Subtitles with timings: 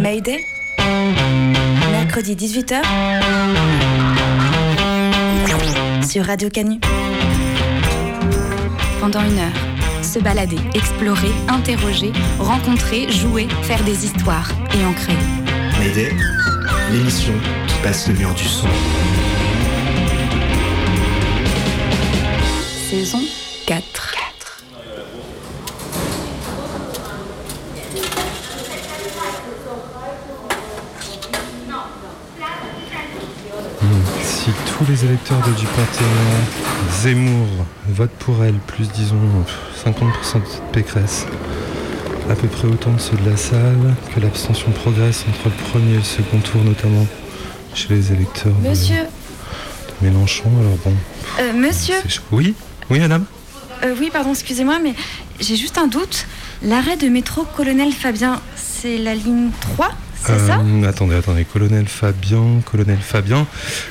[0.00, 0.44] Mayday
[1.90, 2.82] Mercredi 18h
[6.06, 6.78] sur Radio Canu.
[9.00, 15.16] Pendant une heure, se balader, explorer, interroger, rencontrer, jouer, faire des histoires et en créer.
[15.78, 16.12] Mayday,
[16.92, 17.32] l'émission
[17.66, 18.68] qui passe le mur du son.
[22.90, 23.20] Saison
[23.66, 24.16] 4.
[34.22, 34.50] Si
[34.86, 36.44] tous les électeurs de Dupont-Aignan,
[37.02, 37.46] Zemmour
[37.88, 39.16] votent pour elle, plus disons
[39.84, 41.26] 50% de Pécresse,
[42.30, 45.94] à peu près autant de ceux de la salle, que l'abstention progresse entre le premier
[45.94, 47.06] et le second tour, notamment
[47.74, 49.02] chez les électeurs de- Monsieur,
[50.02, 50.92] de Mélenchon, alors bon,
[51.40, 51.96] euh, monsieur.
[52.30, 52.54] Oui
[52.90, 53.24] Oui, madame.
[53.84, 54.94] Euh, oui, pardon, excusez-moi, mais
[55.40, 56.26] j'ai juste un doute.
[56.62, 59.94] L'arrêt de métro Colonel Fabien, c'est la ligne 3, c'est
[60.26, 63.46] ça Euh, Attendez, attendez, colonel Fabien, colonel Fabien.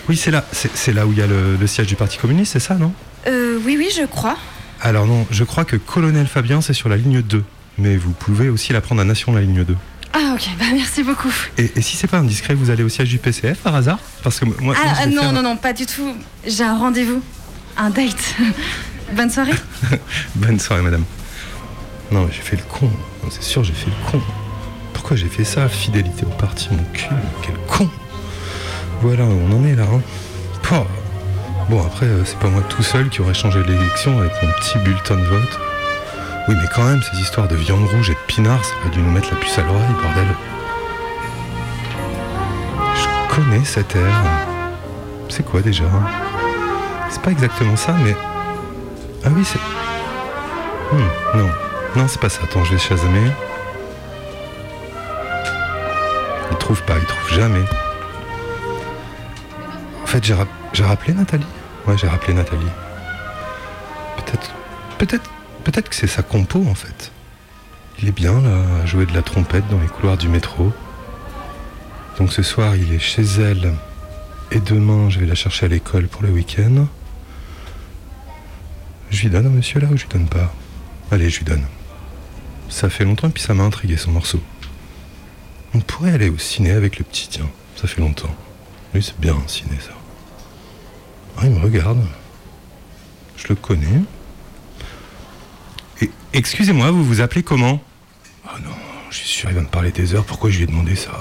[0.09, 2.53] Oui, c'est là, c'est là où il y a le, le siège du Parti communiste,
[2.53, 2.93] c'est ça, non?
[3.27, 4.37] Euh, Oui, oui, je crois.
[4.81, 7.43] Alors non, je crois que colonel Fabien, c'est sur la ligne 2.
[7.77, 9.75] Mais vous pouvez aussi la prendre à Nation, la ligne 2.
[10.13, 11.31] Ah, ok, bah merci beaucoup.
[11.57, 13.99] Et, et si c'est pas indiscret, vous allez au siège du PCF par hasard?
[14.23, 16.13] Parce que moi, Ah, ah, vais non, faire- non, non, pas du tout.
[16.47, 17.21] J'ai un rendez-vous.
[17.77, 18.35] Un date.
[19.13, 19.51] Bonne soirée.
[20.35, 21.03] Bonne soirée, madame.
[22.11, 22.89] Non, j'ai fait le con.
[23.29, 24.21] C'est sûr, j'ai fait le con.
[24.95, 27.09] Pourquoi j'ai fait ça Fidélité au parti, mon cul.
[27.43, 27.87] Quel con.
[29.01, 29.83] Voilà, on en est là.
[29.83, 30.01] Hein.
[31.69, 34.77] Bon, après, euh, c'est pas moi tout seul qui aurait changé l'élection avec mon petit
[34.79, 35.59] bulletin de vote.
[36.47, 38.99] Oui, mais quand même, ces histoires de viande rouge et de pinard, ça aurait dû
[38.99, 40.27] nous mettre la puce à l'oreille, bordel.
[42.95, 44.13] Je connais cet air.
[45.29, 45.85] C'est quoi déjà
[47.09, 48.15] C'est pas exactement ça, mais.
[49.23, 49.59] Ah oui, c'est.
[50.95, 51.49] Hmm, non,
[51.95, 52.41] non, c'est pas ça.
[52.43, 53.31] Attends, je vais chasamer.
[56.65, 57.63] Trouve pas, il trouve jamais.
[60.01, 61.45] En fait, j'ai rap- j'ai rappelé Nathalie.
[61.85, 62.65] Ouais, j'ai rappelé Nathalie.
[64.17, 64.51] Peut-être,
[64.97, 65.29] peut-être,
[65.63, 67.11] peut-être que c'est sa compo en fait.
[68.01, 70.73] Il est bien là, à jouer de la trompette dans les couloirs du métro.
[72.17, 73.73] Donc ce soir, il est chez elle.
[74.51, 76.87] Et demain, je vais la chercher à l'école pour le week-end.
[79.11, 80.51] Je lui donne à monsieur là ou je lui donne pas?
[81.11, 81.65] Allez, je lui donne.
[82.69, 84.41] Ça fait longtemps puis ça m'a intrigué son morceau.
[85.75, 87.49] On pourrait aller au ciné avec le petit, tiens.
[87.75, 88.33] Ça fait longtemps.
[88.93, 89.91] Lui, c'est bien un ciné, ça.
[91.37, 91.99] Ah, il me regarde.
[93.35, 93.99] Je le connais.
[96.01, 97.81] Et excusez-moi, vous vous appelez comment?
[98.47, 98.69] Ah non,
[99.09, 100.23] je suis sûr, il va me parler des heures.
[100.23, 101.11] Pourquoi je lui ai demandé ça?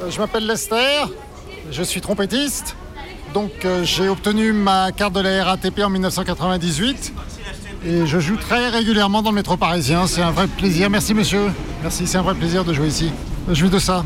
[0.00, 1.06] Euh, Je m'appelle Lester,
[1.72, 2.76] je suis trompettiste.
[3.34, 7.12] Donc euh, j'ai obtenu ma carte de la RATP en 1998
[7.84, 10.06] et je joue très régulièrement dans le métro parisien.
[10.06, 10.90] C'est un vrai plaisir.
[10.90, 11.46] Merci monsieur.
[11.82, 13.10] Merci, c'est un vrai plaisir de jouer ici.
[13.50, 14.04] Je vis de ça.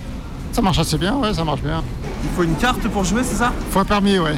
[0.53, 1.83] Ça marche assez bien, ouais, ça marche bien.
[2.23, 3.53] Il faut une carte pour jouer, c'est ça?
[3.71, 4.37] Faut un permis, ouais.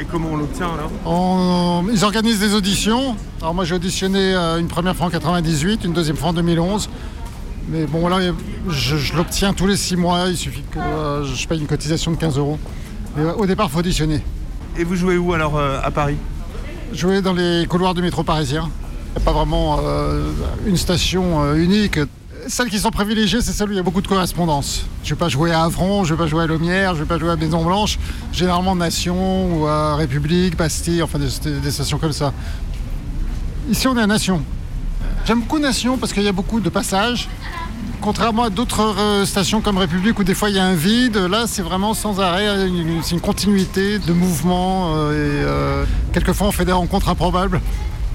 [0.00, 0.90] Et comment on l'obtient alors?
[1.06, 3.14] On- Ils organisent des auditions.
[3.40, 6.88] Alors moi j'ai auditionné euh, une première fois en 98, une deuxième fois en 2011.
[7.68, 8.18] Mais bon là,
[8.68, 10.24] je, je l'obtiens tous les six mois.
[10.28, 12.58] Il suffit que euh, je paye une cotisation de 15 euros.
[13.16, 14.20] Mais au départ, il faut auditionner.
[14.76, 16.16] Et vous jouez où alors euh, à Paris?
[16.94, 18.70] Jouer dans les couloirs du métro parisien.
[19.08, 20.30] Il n'y a pas vraiment euh,
[20.64, 21.98] une station euh, unique.
[22.46, 24.86] Celles qui sont privilégiées, c'est celles où il y a beaucoup de correspondance.
[25.02, 27.00] Je ne vais pas jouer à Avron, je ne vais pas jouer à Lomière, je
[27.00, 27.98] ne vais pas jouer à Maison Blanche.
[28.32, 32.32] Généralement Nation ou à République, Bastille, enfin des stations comme ça.
[33.68, 34.40] Ici, on est à Nation.
[35.24, 37.28] J'aime beaucoup Nation parce qu'il y a beaucoup de passages.
[38.00, 41.16] Contrairement à d'autres euh, stations comme République où des fois il y a un vide,
[41.16, 46.48] là c'est vraiment sans arrêt, une- c'est une continuité de mouvements euh, et euh, quelquefois
[46.48, 47.60] on fait des rencontres improbables.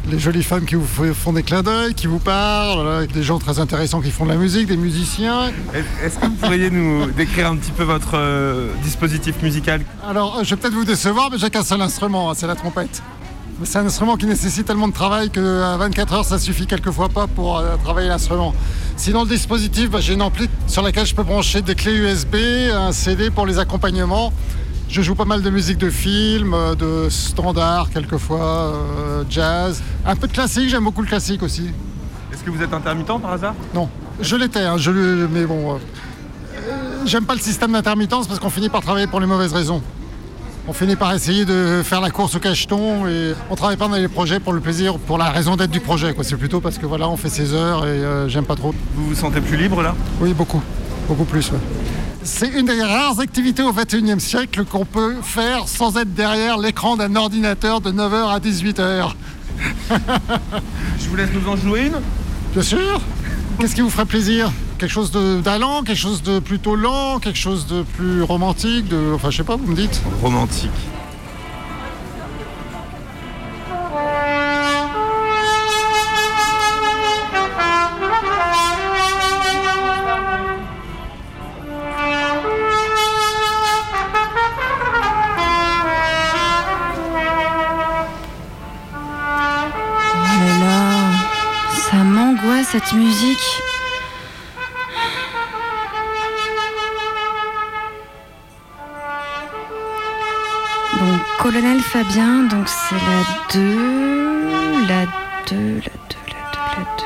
[0.10, 3.60] Les jolies femmes qui vous font des clins d'œil, qui vous parlent, des gens très
[3.60, 5.48] intéressants qui font de la musique, des musiciens.
[5.74, 9.82] Est- Est-ce que vous pourriez nous décrire un petit peu votre euh, dispositif musical?
[10.08, 13.02] Alors je vais peut-être vous décevoir, mais j'ai qu'un seul instrument, hein, c'est la trompette.
[13.64, 17.28] C'est un instrument qui nécessite tellement de travail qu'à 24 heures, ça suffit quelquefois pas
[17.28, 18.54] pour euh, travailler l'instrument.
[18.96, 22.36] Sinon, le dispositif, bah, j'ai une ampli sur laquelle je peux brancher des clés USB,
[22.74, 24.32] un CD pour les accompagnements.
[24.88, 28.40] Je joue pas mal de musique de film, euh, de standard quelquefois,
[28.74, 29.82] euh, jazz.
[30.06, 31.70] Un peu de classique, j'aime beaucoup le classique aussi.
[32.34, 33.56] Est-ce que vous êtes intermittent par hasard?
[33.74, 33.90] Non,
[34.22, 35.78] je l'étais, hein, je le- mais bon, euh,
[37.06, 39.82] J'aime pas le système d'intermittence parce qu'on finit par travailler pour les mauvaises raisons.
[40.69, 43.95] On finit par essayer de faire la course au cacheton et on travaille pas dans
[43.95, 46.13] les projets pour le plaisir, pour la raison d'être du projet.
[46.13, 46.24] quoi.
[46.24, 48.75] C'est plutôt parce que voilà, on fait ses heures et euh, j'aime pas trop.
[48.94, 49.95] Vous vous sentez plus libre là?
[50.21, 50.62] Oui, beaucoup.
[51.07, 51.57] Beaucoup plus, ouais.
[52.21, 56.98] C'est une des rares activités au XXIe siècle qu'on peut faire sans être derrière l'écran
[56.98, 59.13] d'un ordinateur de 9h à 18h.
[61.00, 62.00] Je vous laisse nous en jouer une?
[62.54, 63.01] Bien sûr
[63.60, 64.51] Qu'est-ce qui vous ferait plaisir?
[64.80, 69.12] Quelque chose de- d'allant, quelque chose de plutôt lent, quelque chose de plus romantique, de...
[69.14, 70.72] enfin je sais pas, vous me dites Romantique.
[89.02, 91.12] Oh là là,
[91.90, 93.62] ça m'angoisse cette musique.
[101.39, 105.86] Colonel Fabien, donc c'est la 2, la 2, la 2, la 2,
[106.75, 107.03] la 2.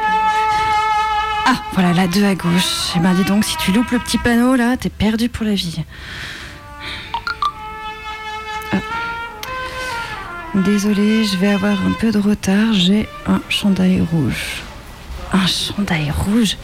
[1.45, 2.93] Ah, voilà, la 2 à gauche.
[2.95, 5.53] Eh ben, dis donc, si tu loupes le petit panneau là, t'es perdu pour la
[5.53, 5.83] vie.
[10.55, 12.73] Désolée, je vais avoir un peu de retard.
[12.73, 14.63] J'ai un chandail rouge.
[15.31, 16.57] Un chandail rouge?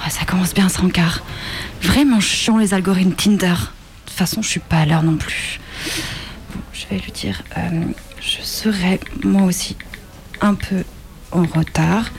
[0.00, 1.20] Oh, Ça commence bien sans quart.
[1.80, 3.46] Vraiment chiant les algorithmes Tinder.
[3.46, 5.60] De toute façon, je suis pas à l'heure non plus.
[6.84, 7.84] Je vais lui dire, euh,
[8.20, 9.76] je serai moi aussi
[10.40, 10.84] un peu
[11.32, 12.10] en retard.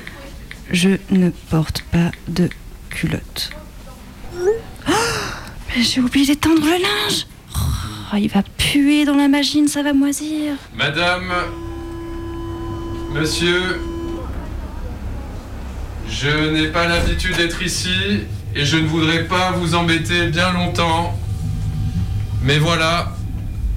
[0.72, 2.50] Je ne porte pas de
[2.90, 3.52] culotte.
[4.38, 4.94] Oh,
[5.78, 7.28] j'ai oublié d'étendre le linge.
[7.56, 10.54] Oh, il va puer dans la machine, ça va moisir.
[10.76, 11.32] Madame,
[13.14, 13.82] monsieur,
[16.10, 18.22] je n'ai pas l'habitude d'être ici
[18.56, 21.18] et je ne voudrais pas vous embêter bien longtemps.
[22.42, 23.16] Mais voilà,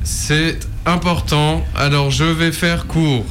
[0.05, 3.25] c'est important, alors je vais faire court.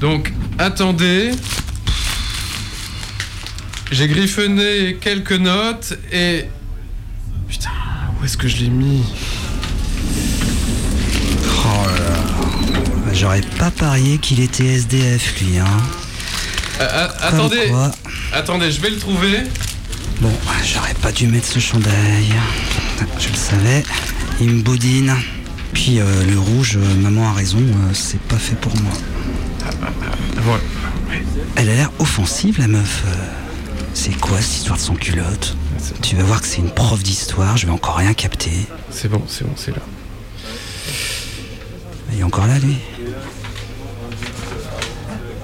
[0.00, 1.30] Donc, attendez.
[3.92, 6.44] J'ai griffonné quelques notes et...
[7.48, 7.70] Putain,
[8.20, 9.04] où est-ce que je l'ai mis?
[11.64, 13.12] Oh là là.
[13.12, 15.66] J'aurais pas parié qu'il était SDF, lui, hein.
[16.80, 17.90] Ah, Comme Attendez, quoi.
[18.32, 19.44] attendez, je vais le trouver.
[20.20, 20.32] Bon,
[20.64, 22.26] j'aurais pas dû mettre ce chandail.
[23.18, 23.82] Je le savais.
[24.40, 25.14] Il me boudine.
[25.76, 28.92] Puis euh, le rouge, euh, maman a raison, euh, c'est pas fait pour moi.
[30.36, 30.62] Voilà.
[31.54, 33.04] Elle a l'air offensive, la meuf.
[33.92, 35.54] C'est quoi cette histoire de son culotte
[36.00, 38.52] Tu vas voir que c'est une prof d'histoire, je vais encore rien capter.
[38.88, 39.82] C'est bon, c'est bon, c'est là.
[42.10, 42.78] Il est encore là, lui?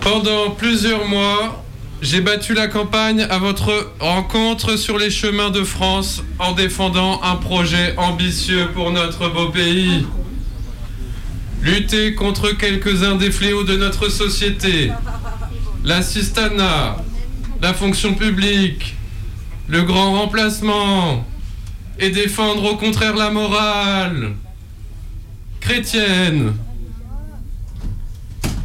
[0.00, 1.62] Pendant plusieurs mois,
[2.00, 7.37] j'ai battu la campagne à votre rencontre sur les chemins de France en défendant un
[7.37, 10.06] projet ambitieux pour notre beau pays.
[11.62, 14.91] Lutter contre quelques-uns des fléaux de notre société.
[15.85, 16.97] L'assistanat,
[17.61, 18.97] la fonction publique,
[19.69, 21.25] le grand remplacement,
[22.00, 24.32] et défendre au contraire la morale
[25.61, 26.55] chrétienne.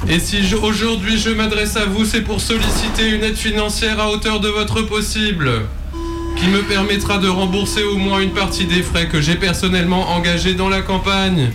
[0.09, 4.39] Et si aujourd'hui je m'adresse à vous, c'est pour solliciter une aide financière à hauteur
[4.39, 5.51] de votre possible,
[6.35, 10.55] qui me permettra de rembourser au moins une partie des frais que j'ai personnellement engagés
[10.55, 11.51] dans la campagne.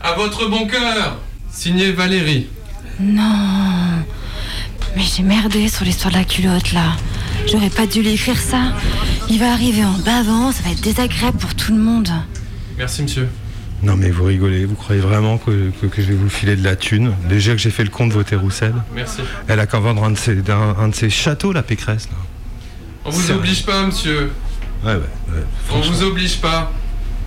[0.00, 1.18] À votre bon cœur,
[1.50, 2.46] signé Valérie.
[3.00, 4.02] Non.
[4.96, 6.92] Mais j'ai merdé sur l'histoire de la culotte là.
[7.50, 8.72] J'aurais pas dû lui écrire ça.
[9.28, 12.08] Il va arriver en bavant, ça va être désagréable pour tout le monde.
[12.76, 13.28] Merci monsieur.
[13.82, 16.64] Non mais vous rigolez, vous croyez vraiment que, que- que je vais vous filer de
[16.64, 17.12] la thune?
[17.28, 18.74] Déjà que j'ai fait le compte de voter Roussel.
[18.94, 19.20] Merci.
[19.46, 22.08] Elle a qu'à vendre un de ses, un de ses châteaux, la Pécresse.
[22.10, 22.16] là.
[23.04, 23.34] On vous vrai.
[23.34, 24.32] oblige pas, monsieur.
[24.84, 25.00] Ouais, ouais,
[25.32, 25.44] ouais.
[25.72, 26.72] On vous oblige pas.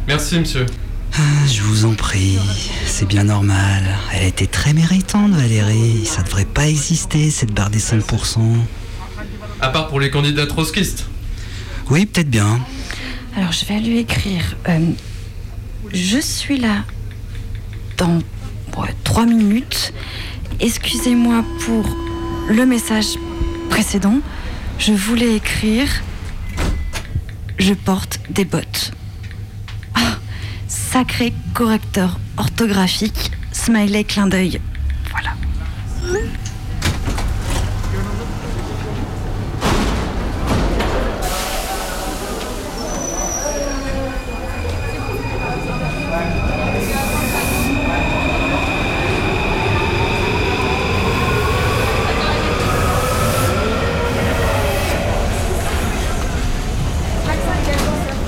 [0.08, 0.66] Merci, monsieur.
[1.18, 2.38] Ah, Je vous en prie,
[2.86, 3.84] c'est bien normal.
[4.14, 6.06] Elle a été très méritante, Valérie.
[6.06, 8.40] Ça devrait pas exister, cette barre des 5%.
[9.60, 11.06] À part pour les candidats trotskistes.
[11.90, 12.60] Oui, peut-être bien.
[13.36, 14.56] Alors je vais lui écrire.
[14.68, 14.92] euh,
[15.94, 16.84] je suis là
[17.98, 18.20] dans
[18.78, 19.94] ouais, trois minutes.
[20.60, 21.86] Excusez-moi pour
[22.50, 23.18] le message
[23.70, 24.20] précédent.
[24.80, 25.88] Je voulais écrire.
[27.60, 28.92] Je porte des bottes.
[29.96, 30.18] Ah,
[30.72, 34.62] sacré correcteur orthographique, smiley clin d'œil.
[35.12, 35.32] Voilà.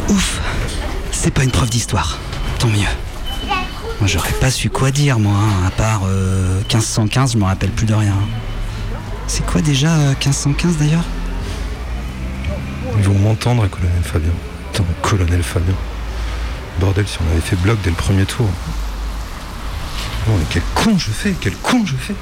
[0.09, 0.41] Ouf,
[1.11, 2.19] c'est pas une preuve d'histoire.
[2.63, 2.87] Tant mieux.
[3.99, 7.71] Moi, j'aurais pas su quoi dire, moi, hein, à part euh, 1515, je me rappelle
[7.71, 8.15] plus de rien.
[9.27, 11.03] C'est quoi déjà euh, 1515 d'ailleurs?
[12.97, 14.31] Ils vont m'entendre, colonel Fabien.
[14.71, 15.73] Putain, colonel Fabien.
[16.79, 18.47] Bordel, si on avait fait bloc dès le premier tour.
[20.29, 22.15] Non, mais quel con je fais, quel con je fais.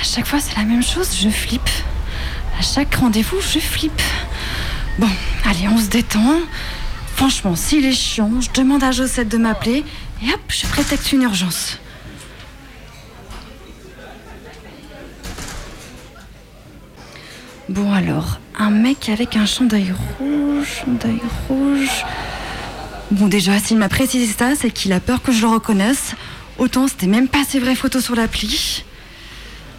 [0.00, 1.70] À chaque fois, c'est la même chose, je flippe.
[2.58, 4.02] À chaque rendez-vous, je flippe.
[4.98, 5.08] Bon,
[5.44, 6.40] allez, on se détend.
[7.16, 9.84] Franchement, s'il est chiant, je demande à Josette de m'appeler
[10.22, 11.78] et hop, je prétexte une urgence.
[17.68, 22.04] Bon alors, un mec avec un chandail rouge, chandail rouge.
[23.12, 26.14] Bon déjà, s'il m'a précisé ça, c'est qu'il a peur que je le reconnaisse.
[26.58, 28.84] Autant c'était même pas ses vraies photos sur l'appli.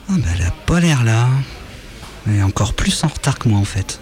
[0.09, 1.27] Ah bah, elle a pas l'air là.
[2.29, 3.99] Est encore plus en retard que moi en fait.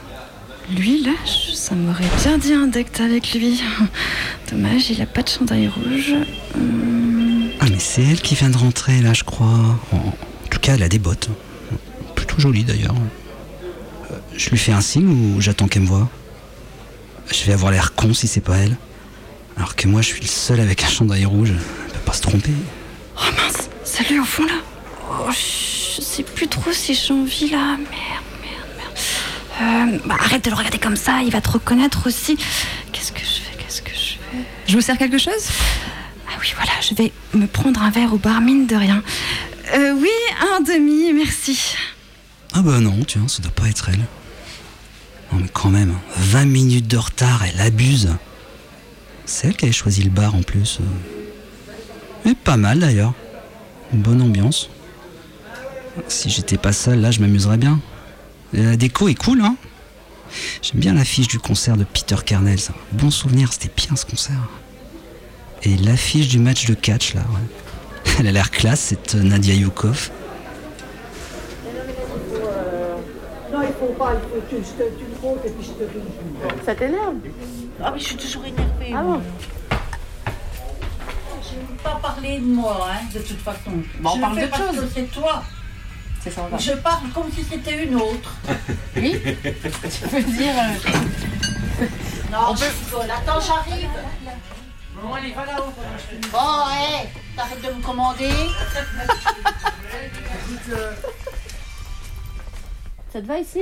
[0.69, 1.11] Lui, là,
[1.53, 3.61] ça m'aurait bien dit un decte avec lui.
[4.51, 6.13] Dommage, il a pas de chandail rouge.
[6.55, 9.47] Hum, Ah mais c'est elle qui vient de rentrer là je crois.
[9.91, 10.13] En,
[10.49, 11.29] tout cas elle a des bottes.
[12.15, 12.95] Plutôt jolies d'ailleurs.
[14.11, 16.09] Euh, Je lui fais un signe ou j'attends qu'elle me voie
[17.31, 18.77] Je vais avoir l'air con si c'est pas elle.
[19.57, 21.51] Alors que moi je suis le seul avec un chandail rouge.
[21.51, 22.51] Elle peut pas se tromper.
[23.17, 23.69] Oh mince,
[24.09, 24.53] lui au fond là.
[25.09, 27.77] Oh, je sais plus trop si j'ai envie là.
[27.77, 28.30] Merde.
[29.59, 32.37] Euh, bah, arrête de le regarder comme ça, il va te reconnaître aussi.
[32.91, 34.45] Qu'est-ce que je fais Qu'est-ce que je fais?
[34.67, 35.49] Je vous sers quelque chose?
[36.29, 39.03] Ah oui, voilà, je vais me prendre un verre au bar, mine de rien.
[39.73, 40.09] Euh, oui,
[40.55, 41.75] un demi, merci.
[42.53, 44.05] Ah bah non, tiens, ça doit pas être elle.
[45.31, 48.09] Non mais quand même, 20 minutes de retard, elle abuse.
[49.25, 50.79] C'est elle qui avait choisi le bar en plus.
[52.25, 53.13] Mais pas mal d'ailleurs.
[53.93, 54.69] Une bonne ambiance.
[56.07, 57.79] Si j'étais pas seul, là, je m'amuserais bien.
[58.53, 59.55] La déco est cool, hein
[60.61, 62.73] J'aime bien l'affiche du concert de Peter Kernel, ça.
[62.91, 64.49] Bon souvenir, c'était bien ce concert.
[65.63, 68.11] Et l'affiche du match de catch, là, ouais.
[68.19, 70.11] Elle a l'air classe, cette euh, Nadia Yukov.
[73.51, 75.85] Non, il faut pas, il faut tu, je te, tu me comptes et puis je
[75.85, 76.65] te dis.
[76.65, 77.15] Ça t'énerve?
[77.83, 78.93] Ah oui, je suis toujours énervée.
[78.93, 79.21] Ah bon?
[81.43, 83.71] Je ne veux pas parler de moi, hein, de toute façon.
[83.99, 84.87] Bon, on je parle parce chose.
[84.93, 85.43] c'est toi.
[86.23, 86.57] C'est ça, on va.
[86.57, 88.35] Je parle comme si c'était une autre.
[88.95, 90.53] Oui Tu peux dire.
[90.57, 91.85] euh,
[92.31, 93.09] Non, je rigole.
[93.09, 93.89] Attends, j'arrive.
[95.01, 95.71] Bon, allez, va là-haut.
[96.31, 98.29] Bon, hé, t'arrêtes de me commander.
[103.11, 103.61] Ça te va ici?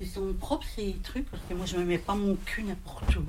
[0.00, 3.16] Ils sont propres ces trucs parce que moi je me mets pas mon cul n'importe
[3.16, 3.24] où.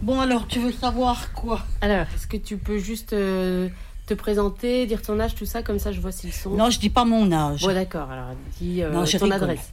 [0.00, 1.64] Bon alors, tu veux savoir quoi?
[1.80, 3.68] Alors, est-ce que tu peux juste euh,
[4.06, 6.50] te présenter, dire ton âge, tout ça, comme ça je vois s'ils sont.
[6.50, 7.62] Non, je dis pas mon âge.
[7.62, 8.28] Bon, d'accord, alors
[8.60, 9.32] dis euh, Non, ton rigole.
[9.32, 9.72] adresse.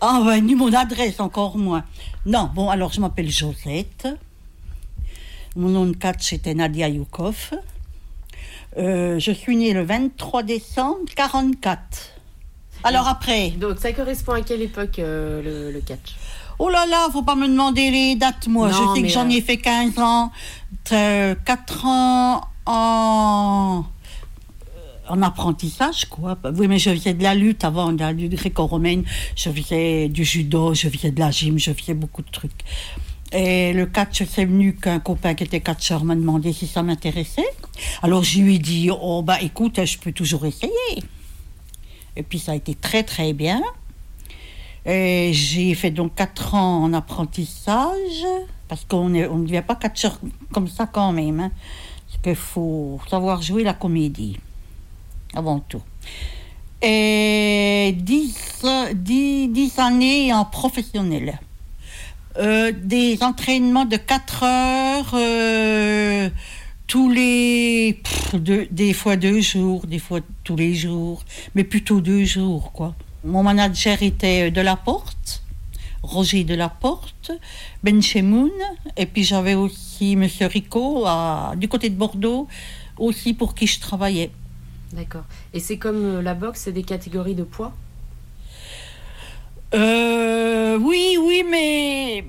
[0.00, 1.84] Ah ouais, ni mon adresse encore moins.
[2.26, 4.08] Non, bon, alors je m'appelle Josette.
[5.56, 7.52] Mon nom de catch c'était Nadia Yukov.
[8.76, 11.80] Euh, je suis née le 23 décembre 44.
[12.82, 13.50] Alors après?
[13.50, 16.16] Donc, ça correspond à quelle époque euh, le, le catch?
[16.58, 18.68] Oh là là, faut pas me demander les dates, moi.
[18.70, 20.30] Non, je sais que j'en ai euh, fait 15 ans,
[20.92, 23.84] euh, 4 ans en,
[25.08, 26.38] en apprentissage, quoi.
[26.56, 29.04] Oui, mais je faisais de la lutte avant, de la lutte gréco-romaine.
[29.36, 32.64] Je faisais du judo, je faisais de la gym, je faisais beaucoup de trucs.
[33.32, 37.48] Et le catch, c'est venu qu'un copain qui était catcheur m'a demandé si ça m'intéressait.
[38.02, 40.72] Alors je lui ai dit, oh bah écoute, je peux toujours essayer.
[42.16, 43.60] Et puis ça a été très très bien.
[44.86, 48.24] Et j'ai fait donc 4 ans en apprentissage,
[48.68, 50.20] parce qu'on ne devient pas catcheur
[50.52, 51.40] comme ça quand même.
[51.40, 51.50] Hein.
[52.24, 54.38] Qu'il faut savoir jouer la comédie,
[55.34, 55.82] avant tout.
[56.80, 58.64] Et 10,
[58.94, 61.38] 10, 10 années en professionnel.
[62.38, 66.28] Euh, des entraînements de 4 heures euh,
[66.88, 68.00] tous les
[68.32, 71.22] deux- des fois deux jours, des fois tous les jours,
[71.54, 72.94] mais plutôt deux jours quoi.
[73.22, 75.43] Mon manager était de la Porte,
[76.04, 77.32] Roger de la Porte,
[77.82, 78.50] Ben Chemoun,
[78.96, 82.46] et puis j'avais aussi Monsieur Rico à- du côté de Bordeaux,
[82.98, 84.30] aussi pour qui je travaillais.
[84.92, 85.24] D'accord.
[85.54, 87.72] Et c'est comme euh, la boxe, c'est des catégories de poids?
[89.74, 92.24] Euh, oui, oui, mais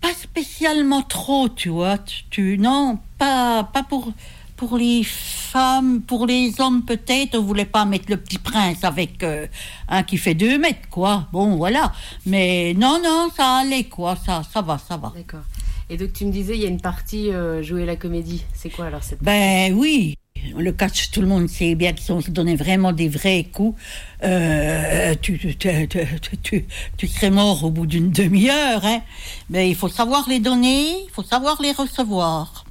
[0.00, 1.96] pas spécialement trop, tu vois.
[2.30, 4.12] Tu- non, pas, pas pour,
[4.58, 7.38] pour les femmes, pour les hommes peut-être.
[7.38, 9.46] On voulait pas mettre le petit prince avec euh,
[9.88, 11.28] un qui fait deux mètres, quoi.
[11.32, 11.92] Bon, voilà.
[12.26, 14.16] Mais non, non, ça allait, quoi.
[14.16, 15.12] Ça, ça va, ça va.
[15.16, 15.44] D'accord.
[15.88, 18.44] Et donc tu me disais, il y a une partie euh, jouer la comédie.
[18.52, 20.16] C'est quoi alors cette Ben oui,
[20.54, 23.44] Le catch, tout le monde sait bien que si on se donnait vraiment des vrais
[23.44, 23.80] coups,
[24.24, 28.84] euh, tu, tu, tu, tu- serais mort au bout d'une demi-heure.
[28.84, 29.00] Hein.
[29.48, 32.64] Mais il faut savoir les donner, il faut savoir les recevoir.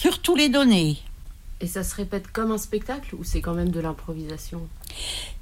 [0.00, 0.96] Surtout les donner.
[1.60, 4.60] Et ça se répète comme un spectacle ou c'est quand même de l'improvisation?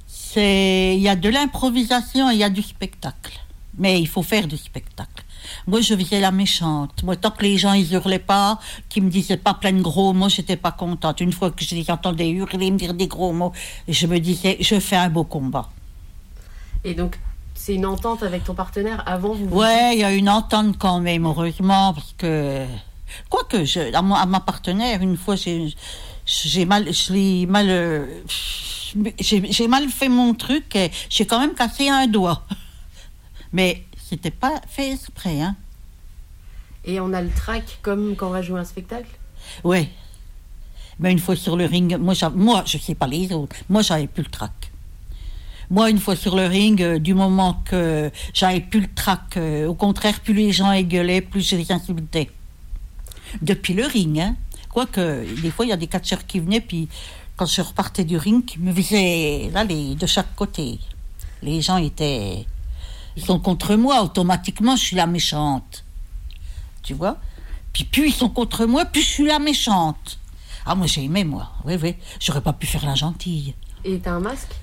[0.07, 3.39] C'est, il y a de l'improvisation et il y a du spectacle.
[3.77, 5.23] Mais il faut faire du spectacle.
[5.67, 7.03] Moi, je faisais la méchante.
[7.03, 8.57] Moi, tant que les gens, ils hurlaient pas,
[8.89, 11.21] qu'ils me disaient pas plein de gros mots, j'étais pas contente.
[11.21, 13.53] Une fois que je les entendais hurler, me dire des gros mots,
[13.87, 15.69] je me disais, je fais un beau combat.
[16.83, 17.19] Et donc,
[17.53, 20.99] c'est une entente avec ton partenaire avant vous Ouais, il y a une entente quand
[20.99, 22.65] même, heureusement, parce que.
[23.29, 25.73] Quoique, je, à, mon- à ma partenaire, une fois, j'ai
[26.25, 26.91] j'ai mal.
[26.93, 27.67] Je l'ai mal.
[27.69, 28.05] euh,
[29.19, 32.43] J'ai j'ai mal fait mon truc et j'ai quand même cassé un doigt.
[33.53, 35.55] Mais c'était pas fait exprès, hein.
[36.85, 39.09] Et on a le track comme quand on va jouer un spectacle?
[39.63, 39.89] Ouais.
[40.99, 44.07] Mais une fois sur le ring, moi, moi je sais pas les autres, moi, j'avais
[44.07, 44.51] plus le trac.
[45.69, 49.67] Moi, une fois sur le ring, euh, du moment que j'avais plus le trac, euh,
[49.67, 52.29] au contraire, plus les gens gueulaient, plus je les insultais.
[53.41, 54.35] Depuis le ring, hein.
[54.69, 56.87] Quoique, des fois, il y a des catcheurs qui venaient, puis
[57.35, 60.79] quand je repartais du ring, qui me faisaient, là, de chaque côté.
[61.41, 62.45] Les gens étaient.
[63.15, 65.83] Ils sont contre moi, automatiquement, je suis la méchante.
[66.83, 67.17] Tu vois?
[67.73, 70.19] Puis plus ils sont contre moi, plus je suis la méchante.
[70.65, 71.51] Ah, moi, j'ai aimé, moi.
[71.63, 71.95] Oui, oui.
[72.19, 73.55] J'aurais pas pu faire la gentille.
[73.85, 74.53] Et t'as un masque?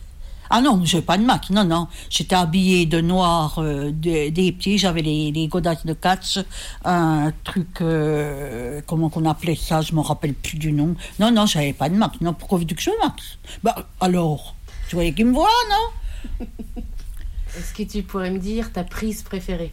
[0.56, 1.88] Ah non, j'ai pas de maquille, non, non.
[2.08, 6.38] J'étais habillée de noir, euh, de- des pieds, j'avais les, les godasses de catch,
[6.84, 10.94] un truc, euh, comment qu'on appelait ça, je me rappelle plus du nom.
[11.18, 12.22] Non, non, j'avais pas de maquille.
[12.22, 14.54] Non, pourquoi veux-tu que je maquille Bah, alors,
[14.88, 16.46] tu voyais qu'il me voit, non?
[17.58, 19.72] Est-ce que tu pourrais me dire ta prise préférée?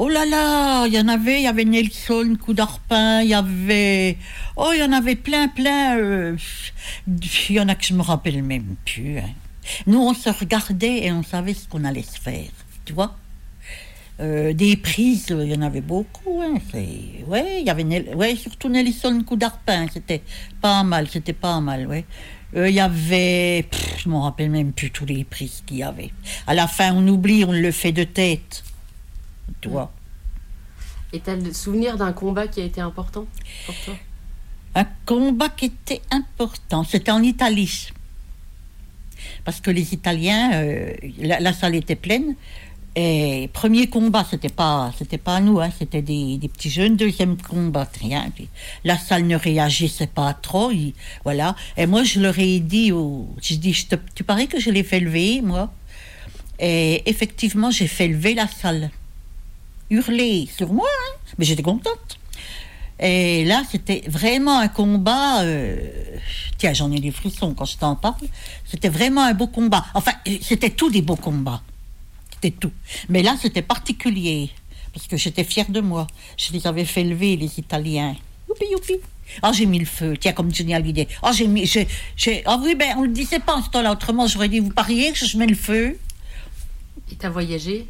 [0.00, 3.34] Oh là là, il y en avait, il y avait Nelson, coup d'arpin, il y
[3.34, 4.16] avait...
[4.56, 5.96] Oh, il y en avait plein, plein.
[5.98, 6.36] euh,
[7.08, 9.18] Il y en a que je me rappelle même plus.
[9.18, 9.30] hein.
[9.86, 12.48] Nous, on se regardait et on savait ce qu'on allait se faire,
[12.84, 13.16] tu vois
[14.20, 16.42] Euh, des prises, il y en avait beaucoup.
[16.42, 20.22] Hein, ouais, il y avait Nel- ouais, surtout Nelson coup d'arpin, c'était
[20.60, 22.04] pas mal, c'était pas mal, ouais.
[22.56, 25.82] Euh, Il y avait, pff, je me rappelle même plus tous les prises qu'il y
[25.82, 26.10] avait.
[26.46, 28.64] À la fin, on oublie, on le fait de tête,
[29.60, 29.92] tu vois.
[31.12, 33.26] Et t'as le souvenir d'un combat qui a été important
[33.66, 33.94] pour toi?
[34.74, 37.88] Un combat qui était important, c'était en Italie.
[39.44, 42.34] Parce que les Italiens, euh, la, la salle était pleine.
[42.94, 46.96] Et premier combat, c'était pas, c'était pas nous, hein, c'était des, des petits jeunes.
[46.96, 48.30] Deuxième combat, rien.
[48.84, 51.54] La salle ne réagissait pas trop, il- voilà.
[51.76, 54.70] Et moi, je leur ai dit, au, je dis, je te- tu parais que je
[54.70, 55.72] l'ai fait lever, moi?
[56.58, 58.90] Et effectivement, j'ai fait lever la salle.
[59.90, 62.18] Hurler sur moi, hein, mais j'étais contente.
[63.00, 65.42] Et là, c'était vraiment un combat.
[65.42, 65.76] euh,
[66.58, 68.26] Tiens, j'en ai des frissons quand je t'en parle.
[68.64, 69.86] C'était vraiment un beau combat.
[69.94, 71.62] Enfin, c'était tout des beaux combats.
[72.34, 72.72] C'était tout.
[73.08, 74.50] Mais là, c'était particulier.
[74.92, 76.08] Parce que j'étais fière de moi.
[76.36, 78.16] Je les avais fait lever, les Italiens.
[78.48, 78.94] Youpi, youpi.
[79.42, 80.16] Ah, j'ai mis le feu.
[80.18, 81.06] Tiens, comme Johnny Hallyday.
[81.22, 81.70] Ah, j'ai mis.
[82.46, 83.92] Ah oui, ben, on le disait pas en ce temps-là.
[83.92, 85.96] Autrement, j'aurais dit, vous pariez que je mets le feu?
[87.12, 87.86] Et t'as voyagé?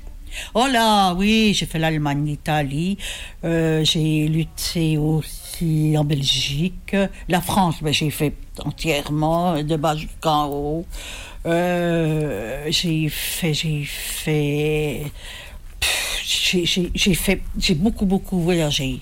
[0.54, 2.98] Oh là, oui, j'ai fait l'Allemagne, l'Italie.
[3.44, 6.96] Euh, j'ai lutté aussi en Belgique.
[7.28, 10.86] La France, ben, j'ai fait entièrement, de bas jusqu'en haut.
[11.46, 15.04] Euh, j'ai fait, j'ai fait,
[16.24, 19.00] j'ai fait, j'ai beaucoup, beaucoup voyagé.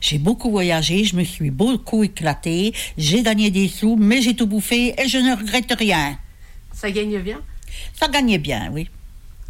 [0.00, 4.46] J'ai beaucoup voyagé, je me suis beaucoup éclatée, j'ai gagné des sous, mais j'ai tout
[4.46, 6.18] bouffé et je ne regrette rien.
[6.72, 7.40] Ça gagne bien?
[7.94, 8.88] Ça gagnait bien, oui.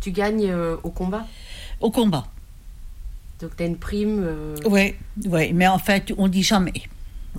[0.02, 1.26] Tu gagnes euh, au combat
[1.80, 2.26] Au combat.
[3.40, 6.72] Donc t'as une prime euh, Oui, oui, mais en fait, on dit jamais.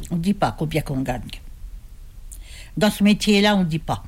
[0.10, 1.22] On dit pas combien qu'on gagne.
[2.76, 4.02] Dans ce métier-là, on dit pas.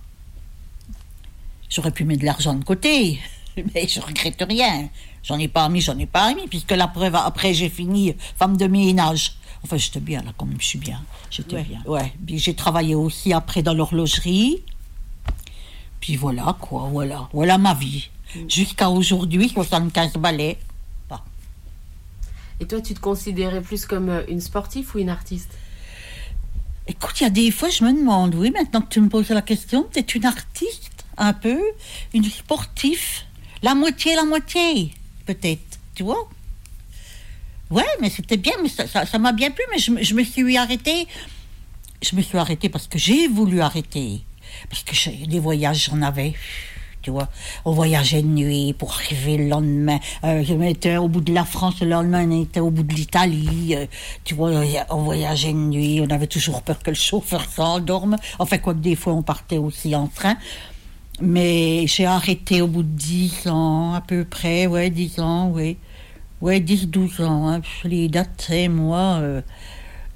[1.70, 3.20] J'aurais pu mettre de l'argent de côté,
[3.76, 4.90] mais je regrette rien.
[5.22, 8.58] J'en ai pas mis, j'en ai pas mis, puisque la preuve, après, j'ai fini femme
[8.58, 9.34] de ménage.
[9.64, 11.02] Enfin, j'étais bien là, quand même, je suis bien.
[11.30, 11.64] J'étais Ouais.
[11.64, 11.82] bien.
[11.86, 12.14] Ouais.
[12.26, 14.64] Puis j'ai travaillé aussi après dans l'horlogerie.
[16.00, 17.28] Puis voilà, quoi, voilà.
[17.34, 18.10] Voilà ma vie.
[18.48, 20.58] Jusqu'à aujourd'hui, 75 balais.
[22.62, 25.50] Et toi, tu te considérais plus comme euh, une sportive ou une artiste?
[26.88, 29.28] Écoute, il y a des fois, je me demande, oui, maintenant que tu me poses
[29.30, 31.60] la question, peut-être une artiste, un peu,
[32.14, 33.02] une sportive,
[33.62, 34.94] la moitié, la moitié,
[35.26, 36.30] peut-être, tu vois
[37.70, 40.56] Ouais, mais c'était bien, mais ça m'a bien plu, mais je, me- je me suis
[40.56, 41.08] arrêtée.
[42.02, 44.22] Je me suis arrêtée parce que j'ai voulu arrêter.
[44.70, 46.36] Parce que des voyages, j'en avais.
[47.66, 50.00] On voyageait de nuit pour arriver le lendemain.
[50.24, 52.94] Euh, je m'étais au bout de la France, le lendemain, on était au bout de
[52.94, 53.76] l'Italie.
[53.76, 53.86] euh,
[54.24, 54.52] tu vois,
[54.90, 56.02] on voyageait de nuit.
[56.02, 58.18] On avait toujours peur que le chauffeur s'endorme.
[58.40, 60.36] Enfin, quoi que des fois, on partait aussi en train.
[61.22, 65.78] Mais j'ai arrêté au bout de 10 ans, à peu près, ouais, 10 ans, oui.
[66.42, 67.62] Ouais, 10, 12 ans, hein.
[67.86, 69.20] les dates, c'est moi.
[69.22, 69.42] euh,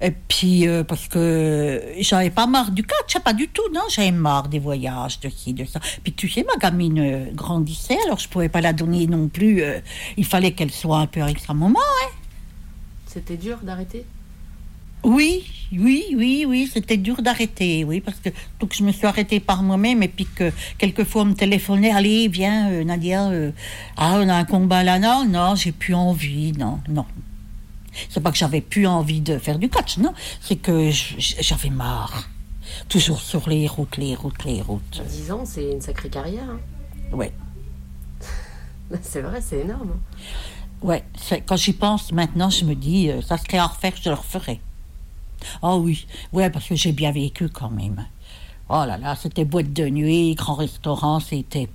[0.02, 3.82] et puis, euh, parce que j'avais pas marre du catch, hein, pas du tout, non,
[3.90, 5.82] j'avais marre des voyages, de ci, de ça.
[6.04, 9.62] Puis tu sais, ma gamine euh, grandissait, alors je pouvais pas la donner non plus.
[9.62, 9.80] euh,
[10.16, 12.10] il fallait qu'elle soit un peu avec sa maman, hein.
[13.08, 14.06] C'était dur d'arrêter?
[15.04, 19.40] Oui, oui, oui, oui, c'était dur d'arrêter, oui, parce que donc je me suis arrêtée
[19.40, 23.32] par moi-même et puis que quelquefois on me téléphonait, allez, viens, Nadia,
[23.98, 27.06] ah, on a un combat là, non, non, j'ai plus envie, non, non.
[28.10, 32.28] C'est pas que j'avais plus envie de faire du catch, non, c'est que j'avais marre.
[32.88, 35.02] Toujours sur les routes, les routes, les routes.
[35.08, 36.44] 10 ans, c'est une sacrée carrière.
[36.50, 36.60] hein.
[37.16, 37.34] Ouais.
[39.02, 39.92] C'est vrai, c'est énorme.
[39.94, 40.18] hein.
[40.82, 41.04] Ouais,
[41.46, 44.60] quand j'y pense maintenant, je me dis, euh, ça serait à refaire, je le referais.
[45.62, 48.06] Oh oui, ouais, parce que j'ai bien vécu quand même.
[48.70, 51.70] Oh là là, c'était boîte de nuit, grand restaurant, c'était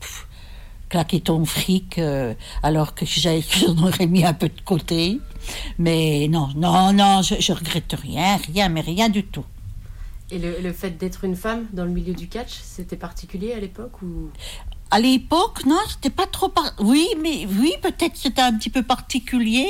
[0.88, 5.20] claquer ton fric, euh, alors que j'avais- j'en aurais mis un peu de côté.
[5.78, 9.44] Mais non, non, non, je, je regrette rien, rien, mais rien du tout.
[10.30, 13.60] Et le, le fait d'être une femme dans le milieu du catch, c'était particulier à
[13.60, 14.30] l'époque ou?
[14.90, 16.48] À l'époque, non, c'était pas trop.
[16.48, 19.66] par- Oui, mais oui, peut-être c'était un petit peu particulier,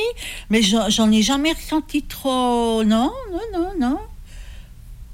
[0.51, 2.85] mais j'en ai jamais ressenti trop.
[2.85, 3.99] Non, non, non, non.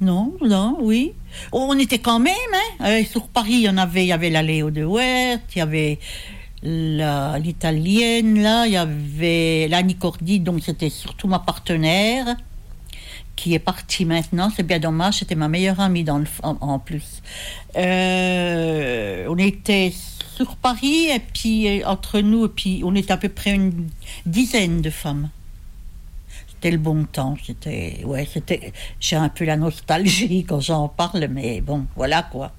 [0.01, 1.13] Non, non, oui.
[1.53, 2.35] On était quand même,
[2.81, 2.85] hein.
[2.87, 5.59] euh, sur Paris, il y en avait, il y avait la Léo de Huert, il
[5.59, 5.99] y avait
[6.63, 12.37] l'italienne, là, il y avait l'Annie Cordy, donc c'était surtout ma partenaire
[13.41, 14.51] qui est partie maintenant.
[14.55, 17.23] C'est bien dommage, c'était ma meilleure amie dans le, en, plus.
[17.77, 19.93] Euh, on était
[20.37, 23.89] sur Paris et puis euh, entre nous, puis on était à peu près une
[24.27, 25.31] dizaine de femmes.
[26.49, 27.37] C'était le bon temps.
[27.43, 28.75] C'était, ouais, c'était.
[29.01, 32.53] J'ai un peu la nostalgie quand j'en parle, mais bon, voilà quoi.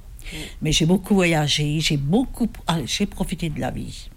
[0.62, 4.10] Mais j'ai beaucoup voyagé, j'ai beaucoup, ah, j'ai profité de la vie.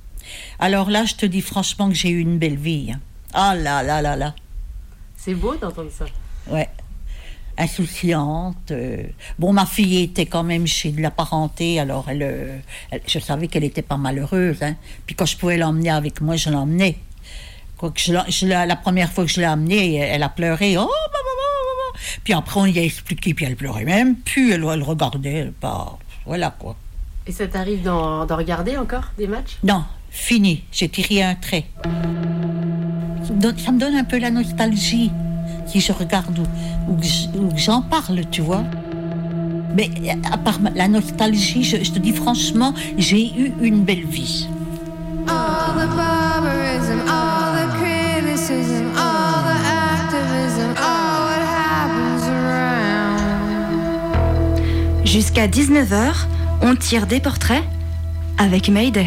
[0.58, 2.90] Alors là, je te dis franchement que j'ai eu une belle vie.
[2.92, 3.00] hein.
[3.32, 4.34] Ah là là là là.
[5.16, 6.04] C'est beau d'entendre ça.
[6.50, 6.68] Ouais.
[7.56, 8.70] Insouciante.
[8.72, 9.04] euh.
[9.38, 12.58] Bon, ma fille était quand même chez de la parenté, alors elle, euh,
[12.90, 14.62] elle- je savais qu'elle était pas malheureuse.
[14.62, 14.74] hein.
[15.06, 16.96] Puis quand je pouvais l'emmener avec moi, je l'emmenais.
[17.76, 20.76] Quoique je, la- je la, la première fois que je l'ai emmenée, elle, a pleuré.
[20.78, 21.43] Oh, maman.
[22.24, 24.16] Puis après, on lui a expliqué, puis elle pleurait même.
[24.16, 25.98] Puis elle, elle regardait, elle pas.
[26.26, 26.76] Voilà quoi.
[27.26, 29.58] Et ça t'arrive d'en regarder encore des matchs?
[29.62, 31.64] Non, fini, j'ai tiré un trait.
[33.26, 35.10] Ça me donne- ça me donne un peu la nostalgie
[35.66, 38.64] si je regarde ou, ou que j- ou que j'en parle, tu vois.
[39.76, 39.90] Mais
[40.30, 44.46] à part la nostalgie, je, je te dis franchement, j'ai eu une belle vie.
[45.26, 49.03] All the barbarism, all the criticism, all
[55.14, 56.26] Jusqu'à 19h,
[56.60, 57.62] on tire des portraits
[58.36, 59.06] avec Mayday.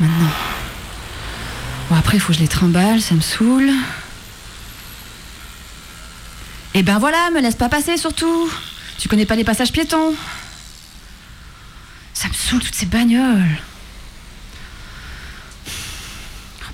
[0.00, 0.30] Maintenant
[1.90, 3.70] Bon, après, il faut que je les trimballe, ça me saoule.
[6.72, 8.50] Eh ben voilà, me laisse pas passer surtout.
[8.98, 10.14] Tu connais pas les passages piétons.
[12.14, 13.58] Ça me saoule toutes ces bagnoles.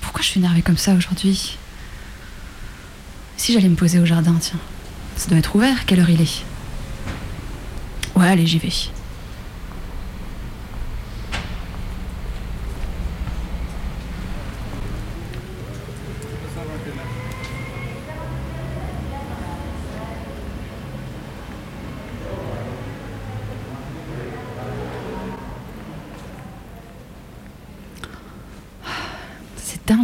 [0.00, 1.58] Pourquoi je suis énervée comme ça aujourd'hui?
[3.36, 4.58] Si j'allais me poser au jardin, tiens.
[5.16, 6.44] Ça doit être ouvert, quelle heure il est?
[8.14, 8.72] Ouais, allez, j'y vais.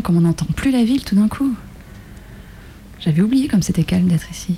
[0.02, 1.54] Comme on n'entend plus la ville tout d'un coup.
[3.00, 4.56] J'avais oublié comme c'était calme d'être ici.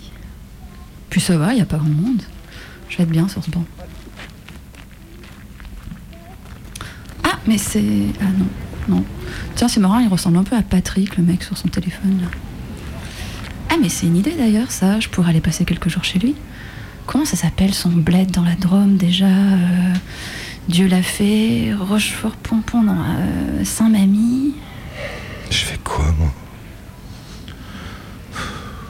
[1.10, 2.22] Puis ça va, il n'y a pas grand monde.
[2.88, 3.64] Je vais être bien sur ce banc.
[7.24, 7.82] Ah, mais c'est.
[8.20, 9.04] Ah non, non.
[9.54, 12.28] Tiens, c'est marrant, il ressemble un peu à Patrick, le mec sur son téléphone.
[13.70, 14.98] Ah, mais c'est une idée d'ailleurs, ça.
[14.98, 16.34] Je pourrais aller passer quelques jours chez lui.
[17.06, 19.94] Comment ça s'appelle son bled dans la Drôme déjà Euh,
[20.68, 24.54] Dieu l'a fait, Rochefort-Pompon, euh, Saint-Mamie.
[25.88, 26.30] Quoi, moi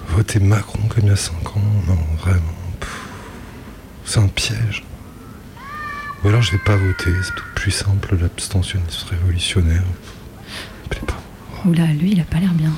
[0.08, 2.42] Voter Macron comme il y a 5 ans Non, vraiment.
[4.04, 4.82] C'est un piège.
[6.24, 9.82] Ou alors je vais pas voter, c'est tout plus simple, l'abstentionnisme révolutionnaire.
[11.64, 12.72] Oula, lui, il a pas l'air bien.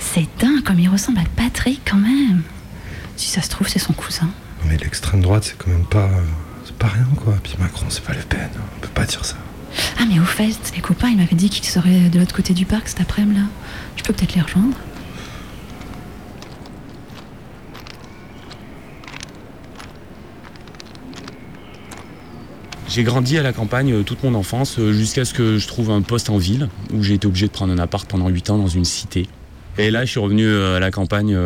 [0.00, 2.42] C'est dingue comme il ressemble à Patrick quand même.
[3.16, 4.26] Si ça se trouve, c'est son cousin.
[4.26, 6.04] Non, Mais l'extrême droite, c'est quand même pas.
[6.08, 6.22] euh,
[6.64, 7.34] C'est pas rien, quoi.
[7.42, 8.50] Puis Macron, c'est pas Le Pen.
[8.76, 9.36] On peut pas dire ça.
[9.98, 12.66] Ah, mais au fait, les copains, ils m'avaient dit qu'ils seraient de l'autre côté du
[12.66, 13.40] parc cet après-midi.
[13.96, 14.76] Je peux peut-être les rejoindre.
[22.94, 25.90] J'ai grandi à la campagne euh, toute mon enfance euh, jusqu'à ce que je trouve
[25.90, 28.56] un poste en ville où j'ai été obligé de prendre un appart pendant 8 ans
[28.56, 29.26] dans une cité.
[29.78, 31.36] Et là, je suis revenu euh, à la campagne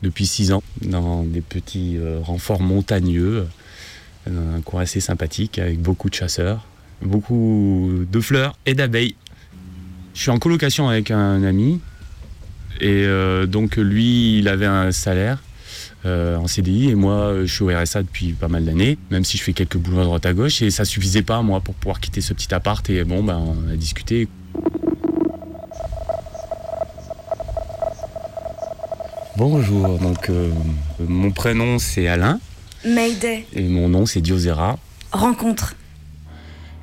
[0.00, 3.46] depuis 6 ans dans des petits renforts montagneux,
[4.26, 6.64] un coin assez sympathique avec beaucoup de chasseurs,
[7.02, 9.14] beaucoup de fleurs et d'abeilles.
[10.14, 11.80] Je suis en colocation avec un ami
[12.80, 15.42] et euh, donc lui, il avait un salaire
[16.04, 19.36] euh, en CDI et moi je suis au RSA depuis pas mal d'années, même si
[19.38, 22.00] je fais quelques boulots à droite à gauche et ça suffisait pas moi pour pouvoir
[22.00, 24.28] quitter ce petit appart et bon ben on a discuté.
[29.36, 30.50] Bonjour, donc euh,
[31.00, 32.40] mon prénom c'est Alain
[32.86, 33.44] Mayday.
[33.52, 34.78] et mon nom c'est Diosera.
[35.12, 35.74] Rencontre.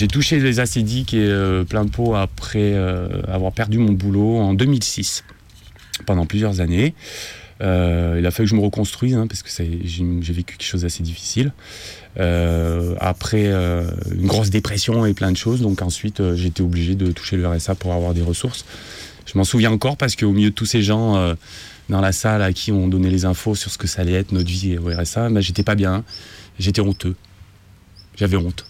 [0.04, 4.54] J'ai touché les acédiques et euh, plein pot après euh, avoir perdu mon boulot en
[4.54, 5.24] 2006
[6.06, 6.94] pendant plusieurs années.
[7.62, 9.50] Euh, il a fallu que je me reconstruise hein, parce que
[9.86, 11.54] j'ai vécu quelque chose d'assez difficile.
[12.20, 17.38] Euh, après une grosse dépression et plein de choses, donc ensuite été obligé de toucher
[17.38, 18.66] le RSA pour avoir des ressources.
[19.26, 21.34] Je m'en souviens encore parce qu'au milieu de tous ces gens
[21.88, 24.34] dans la salle à qui on donnait les infos sur ce que ça allait être
[24.34, 26.04] notre vie au RSA, ben, j'étais pas bien,
[26.60, 27.16] j'étais honteux,
[28.18, 28.66] j'avais honte.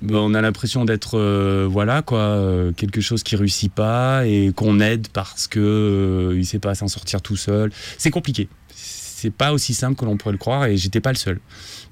[0.00, 4.52] Ben, on a l'impression d'être euh, voilà quoi euh, quelque chose qui réussit pas et
[4.54, 7.72] qu'on aide parce que euh, il sait pas s'en sortir tout seul.
[7.96, 8.48] C'est compliqué.
[8.72, 11.40] C'est pas aussi simple que l'on pourrait le croire et j'étais pas le seul.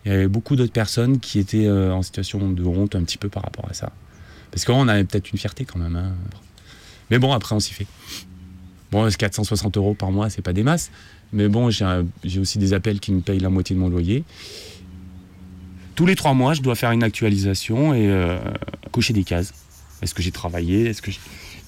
[0.04, 3.28] Il y avait beaucoup d'autres personnes qui étaient en situation de honte un petit peu
[3.28, 3.90] par rapport à ça.
[4.52, 5.96] Parce qu'on avait peut-être une fierté quand même.
[5.96, 6.12] hein.
[7.10, 7.88] Mais bon après on s'y fait.
[8.92, 10.92] Bon 460 euros par mois c'est pas des masses.
[11.32, 14.22] Mais bon j'ai aussi des appels qui me payent la moitié de mon loyer.
[15.96, 18.38] Tous les trois mois, je dois faire une actualisation et euh,
[18.92, 19.54] cocher des cases.
[20.02, 20.84] Est-ce que j'ai travaillé?
[20.84, 21.18] Est-ce que j'ai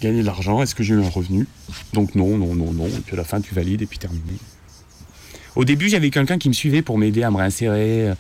[0.03, 0.63] gagné de l'argent?
[0.63, 1.47] Est-ce que j'ai eu un revenu?
[1.95, 2.87] Donc non, non, non, non.
[2.87, 4.23] Et puis à la fin, tu valides et puis terminé.
[5.57, 8.13] Au début, j'avais quelqu'un qui me suivait pour m'aider à me réinsérer.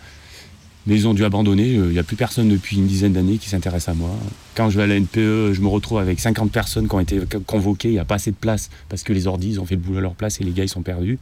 [0.86, 1.66] Mais ils ont dû abandonner.
[1.66, 4.08] Il n'y a plus personne depuis une dizaine d'années qui s'intéresse à moi.
[4.54, 7.20] Quand je vais à la NPE, je me retrouve avec 50 personnes qui ont été
[7.46, 7.88] convoquées.
[7.88, 9.82] Il n'y a pas assez de place parce que les ordis, ils ont fait le
[9.82, 11.18] boulot à leur place et les gars, ils sont perdus.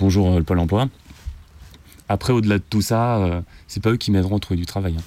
[0.00, 0.88] Bonjour euh, le Pôle emploi.
[2.08, 4.94] Après, au-delà de tout ça, euh, c'est pas eux qui m'aideront à trouver du travail.
[4.98, 5.02] hein.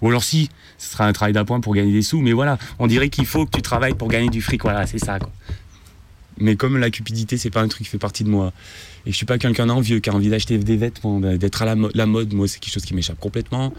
[0.00, 2.86] Ou alors si, ce sera un travail d'appoint pour gagner des sous, mais voilà, on
[2.86, 5.18] dirait qu'il faut que tu travailles pour gagner du fric, voilà, c'est ça.
[6.40, 8.52] Mais comme la cupidité, c'est pas un truc qui fait partie de moi,
[9.06, 11.64] et je suis pas quelqu'un d'envieux qui a envie d'acheter des vêtements, bah, d'être à
[11.64, 13.72] la, mo- la mode, moi c'est quelque chose qui m'échappe complètement.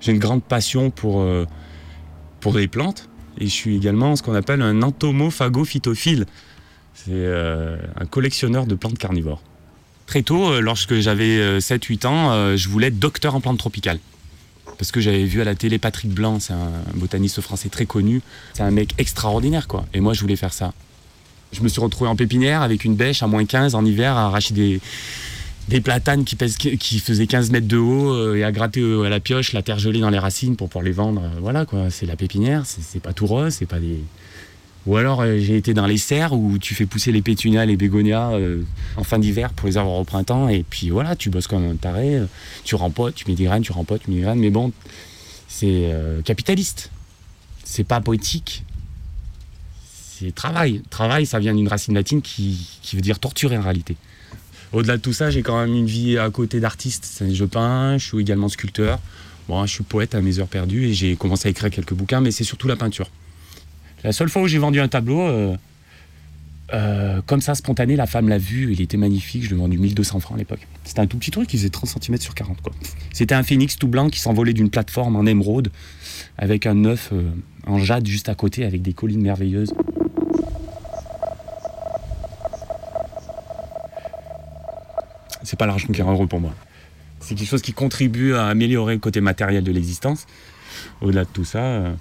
[0.00, 1.46] J'ai une grande passion pour, euh,
[2.40, 6.26] pour les plantes, et je suis également ce qu'on appelle un entomophagophytophile.
[6.94, 9.42] C'est euh, un collectionneur de plantes carnivores.
[10.06, 13.58] Très tôt, euh, lorsque j'avais euh, 7-8 ans, euh, je voulais être docteur en plantes
[13.58, 13.98] tropicales.
[14.78, 18.20] Parce que j'avais vu à la télé Patrick Blanc, c'est un botaniste français très connu.
[18.52, 19.86] C'est un mec extraordinaire, quoi.
[19.94, 20.72] Et moi, je voulais faire ça.
[21.52, 24.26] Je me suis retrouvé en pépinière avec une bêche à moins 15 en hiver à
[24.26, 24.80] arracher des,
[25.68, 29.04] des platanes qui, pèsent, qui faisaient 15 mètres de haut euh, et à gratter euh,
[29.04, 31.22] à la pioche la terre gelée dans les racines pour pouvoir les vendre.
[31.22, 34.00] Euh, Voilà quoi, c'est la pépinière, c'est pas tout rose, c'est pas des.
[34.84, 38.32] Ou alors j'ai été dans les serres où tu fais pousser les pétunias, les bégonias
[38.96, 41.76] en fin d'hiver pour les avoir au printemps et puis voilà, tu bosses comme un
[41.76, 42.20] taré,
[42.64, 44.72] tu rempotes, tu mets des graines, tu rempotes, tu mets des graines, mais bon,
[45.46, 45.88] c'est
[46.24, 46.90] capitaliste.
[47.62, 48.64] C'est pas poétique.
[49.84, 50.82] C'est travail.
[50.90, 53.96] Travail, ça vient d'une racine latine qui, qui veut dire torturer en réalité.
[54.72, 57.24] Au-delà de tout ça, j'ai quand même une vie à côté d'artiste.
[57.30, 59.00] Je peins, je suis également sculpteur.
[59.48, 62.20] Bon, je suis poète à mes heures perdues et j'ai commencé à écrire quelques bouquins,
[62.20, 63.10] mais c'est surtout la peinture.
[64.04, 65.54] La seule fois où j'ai vendu un tableau, euh,
[66.72, 70.20] euh, comme ça, spontané, la femme l'a vu, il était magnifique, je l'ai vendu 1200
[70.20, 70.66] francs à l'époque.
[70.84, 72.60] C'était un tout petit truc qui faisait 30 cm sur 40.
[72.62, 72.72] quoi.
[73.12, 75.70] C'était un phénix tout blanc qui s'envolait d'une plateforme en émeraude
[76.38, 77.30] avec un œuf euh,
[77.66, 79.74] en jade juste à côté avec des collines merveilleuses.
[85.42, 86.54] C'est pas l'argent qui est heureux pour moi.
[87.20, 90.26] C'est quelque chose qui contribue à améliorer le côté matériel de l'existence.
[91.00, 91.92] Au-delà de tout ça, euh,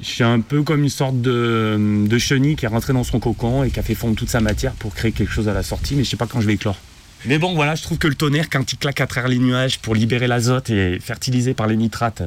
[0.00, 3.20] je suis un peu comme une sorte de, de chenille qui est rentrée dans son
[3.20, 5.62] cocon et qui a fait fondre toute sa matière pour créer quelque chose à la
[5.62, 6.78] sortie, mais je sais pas quand je vais éclore.
[7.26, 9.78] Mais bon, voilà, je trouve que le tonnerre, quand il claque à travers les nuages
[9.78, 12.22] pour libérer l'azote et fertiliser par les nitrates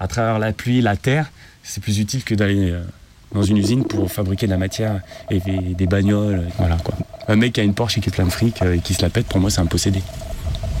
[0.00, 1.30] à travers la pluie, la terre,
[1.62, 2.82] c'est plus utile que d'aller euh,
[3.32, 6.48] dans une usine pour fabriquer de la matière et des, des bagnoles.
[6.58, 6.94] Voilà quoi.
[7.28, 8.94] Un mec qui a une Porsche et qui est plein de fric euh, et qui
[8.94, 10.02] se la pète, pour moi, c'est un possédé.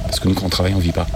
[0.04, 1.06] Parce que nous, quand on travaille, on vit pas.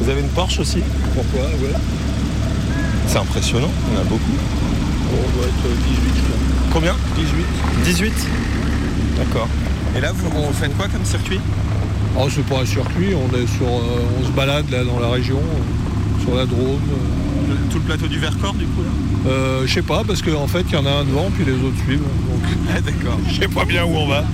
[0.00, 0.82] Vous avez une Porsche aussi?
[1.14, 1.42] Pourquoi?
[1.42, 2.09] Ouais.
[3.10, 4.30] C'est impressionnant, il y en a beaucoup.
[5.12, 6.70] on doit être 18, je crois.
[6.72, 6.94] Combien?
[7.16, 7.44] 18.
[7.84, 8.12] 18
[9.18, 9.48] D'accord.
[9.96, 11.40] Et là, vous, vous faites quoi comme circuit?
[12.16, 15.08] Oh, c'est pas un circuit, on est sur, euh, on se balade là dans la
[15.08, 16.78] région, euh, sur la Drôme.
[17.72, 19.30] Tout le plateau du Vercors, du coup, là?
[19.30, 21.54] Euh, je sais pas, parce qu'en fait, il y en a un devant, puis les
[21.54, 21.98] autres suivent.
[21.98, 22.42] Donc,
[22.72, 23.18] Ah, d'accord.
[23.28, 24.24] Je sais pas bien où on va.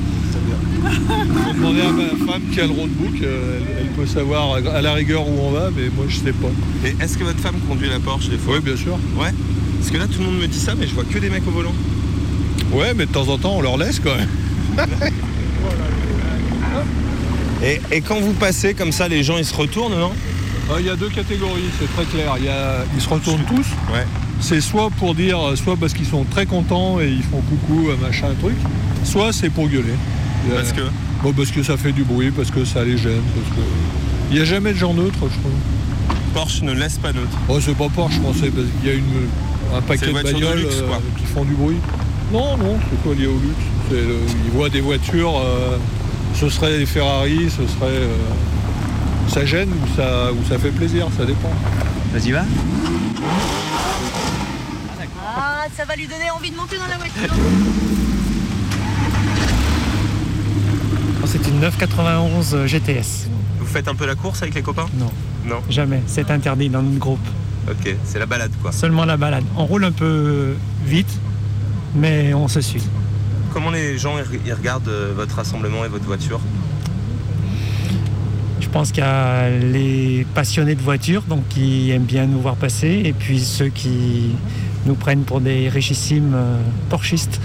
[0.90, 4.80] Faut demander à ma femme qui a le roadbook, euh, elle, elle peut savoir à
[4.82, 6.48] la rigueur où on va, mais moi, je sais pas.
[6.84, 8.94] Et est-ce que votre femme conduit la Porsche des fois Oui, bien sûr.
[9.18, 9.30] Ouais.
[9.78, 11.46] Parce que là, tout le monde me dit ça, mais je vois que des mecs
[11.46, 11.74] au volant.
[12.72, 14.28] Ouais, mais de temps en temps, on leur laisse quand même.
[17.64, 20.12] Et, et quand vous passez comme ça, les gens ils se retournent, non?
[20.70, 22.34] Ah, Il y a deux catégories, c'est très clair.
[22.38, 23.66] Il y a- ils se retournent tous.
[23.92, 24.04] Ouais.
[24.40, 28.28] C'est soit pour dire, soit parce qu'ils sont très contents et ils font coucou, machin,
[28.40, 28.54] truc,
[29.04, 29.94] soit c'est pour gueuler.
[30.54, 30.80] Parce que
[31.22, 33.62] Bon, parce que ça fait du bruit, parce que ça les gêne, parce que.
[34.30, 35.52] Il n'y a jamais de gens neutres, je trouve.
[36.34, 37.36] Porsche ne laisse pas neutre.
[37.48, 39.28] Oh, c'est pas Porsche, je pensais, parce qu'il y a une,
[39.76, 41.00] un paquet de voiture de bagnoles luxe, euh, quoi.
[41.18, 41.76] qui font du bruit.
[42.32, 43.64] Non, non, c'est pas lié au luxe.
[43.88, 45.78] C'est le- ils voient des voitures, euh,
[46.34, 47.86] ce serait des Ferrari, ce serait.
[47.92, 48.14] euh,
[49.28, 51.52] ça gêne ou ça, ou ça fait plaisir, ça dépend.
[52.12, 52.42] Vas-y, va.
[55.38, 57.34] Ah, ça va lui donner envie de monter dans la voiture.
[61.26, 63.28] C'est une 991 GTS.
[63.58, 64.86] Vous faites un peu la course avec les copains?
[64.98, 65.10] Non.
[65.46, 65.56] Non.
[65.70, 67.26] Jamais, c'est interdit dans notre groupe.
[67.70, 68.72] Ok, c'est la balade quoi.
[68.72, 69.44] Seulement la balade.
[69.56, 71.18] On roule un peu vite,
[71.94, 72.82] mais on se suit.
[73.54, 74.14] Comment les gens
[74.44, 76.40] ils regardent euh, votre rassemblement et votre voiture?
[78.60, 82.56] Je pense qu'il y a les passionnés de voitures, donc qui aiment bien nous voir
[82.56, 84.32] passer, et puis ceux qui
[84.84, 86.58] nous prennent pour des richissimes euh,
[86.90, 87.40] porchistes.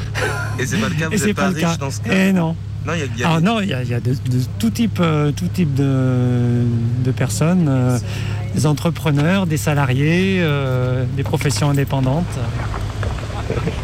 [0.60, 1.78] Et c'est pas le cas, vous Et c'est êtes pas, pas le riche cas.
[1.78, 2.12] dans ce cas?
[2.14, 2.56] Eh non.
[2.86, 4.00] Non, il y a, il y a Ah des- non, il y a, y a
[4.00, 6.64] de, de tout type, euh, tout type de,
[7.04, 8.00] de personnes, euh,
[8.56, 12.26] des entrepreneurs, des salariés, euh, des professions indépendantes.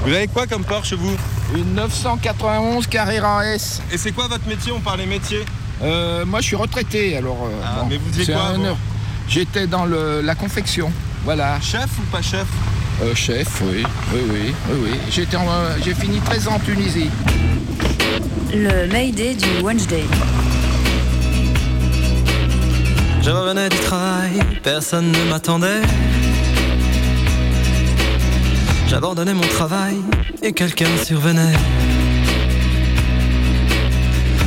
[0.05, 1.15] Vous avez quoi comme Porsche vous?
[1.55, 3.81] Une 991 Carrera S.
[3.91, 4.71] Et c'est quoi votre métier?
[4.71, 5.43] On parlait métier
[5.83, 7.43] Euh, moi, je suis retraité, alors.
[7.45, 8.53] euh, Ah, mais vous c'est quoi.
[9.29, 10.91] J'étais dans le- la confection.
[11.23, 11.59] Voilà.
[11.61, 12.47] Chef ou pas chef?
[13.03, 15.25] Euh, chef, oui, oui, oui, oui, oui.
[15.35, 17.09] Euh, j'ai fini 13 ans en Tunisie.
[18.53, 20.03] Le Mayday du Wednesday.
[23.21, 25.81] Je revenais du travail, personne ne m'attendait.
[28.87, 29.97] J'abandonnais mon travail
[30.41, 31.53] et quelqu'un survenait.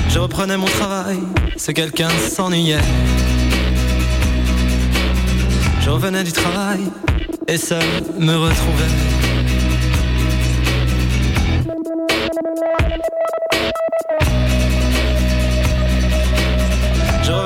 [0.08, 1.18] Je reprenais mon travail,
[1.56, 2.78] ce quelqu'un s'ennuyait.
[5.82, 6.80] Je revenais du travail
[7.46, 7.82] et seul
[8.18, 9.29] me retrouvais.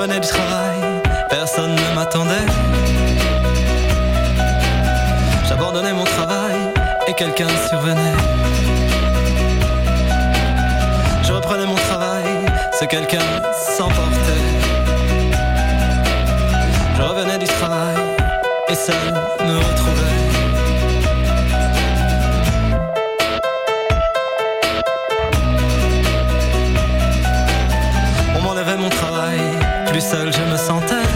[0.05, 0.81] Revenais du travail,
[1.31, 2.47] personne ne m'attendait.
[5.49, 6.57] J'abandonnais mon travail
[7.07, 8.13] et quelqu'un survenait.
[11.23, 12.25] Je reprenais mon travail,
[12.79, 13.25] ce quelqu'un
[13.79, 14.45] s'emportait.
[16.97, 17.97] Je revenais du travail
[18.69, 19.15] et seul
[19.47, 20.14] me retrouvais.
[29.95, 31.07] Plus seul je me sentais.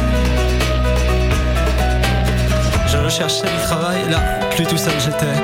[2.87, 4.21] Je recherchais du travail, là,
[4.53, 5.37] plus tout seul j'étais.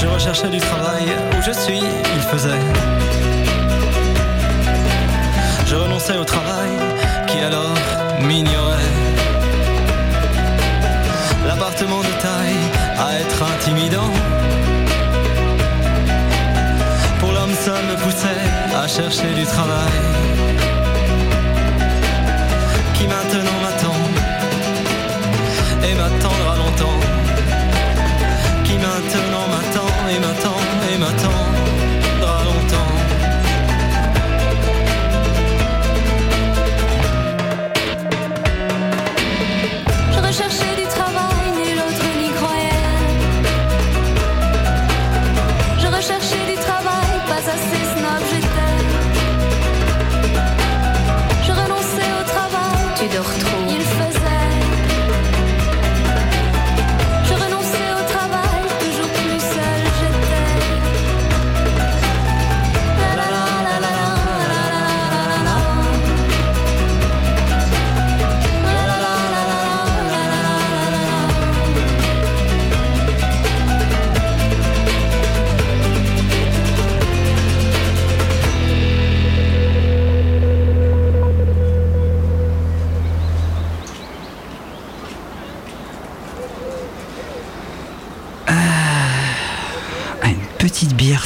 [0.00, 1.06] Je recherchais du travail,
[1.36, 1.82] où je suis,
[2.16, 2.62] il faisait.
[5.66, 6.70] Je renonçais au travail,
[7.26, 7.74] qui alors
[8.20, 8.94] m'ignorait.
[11.48, 12.62] L'appartement de taille
[12.96, 14.12] à être intimidant.
[17.18, 18.51] Pour l'homme seul me poussait
[18.82, 19.92] à chercher du travail.
[22.94, 23.61] Qui maintenant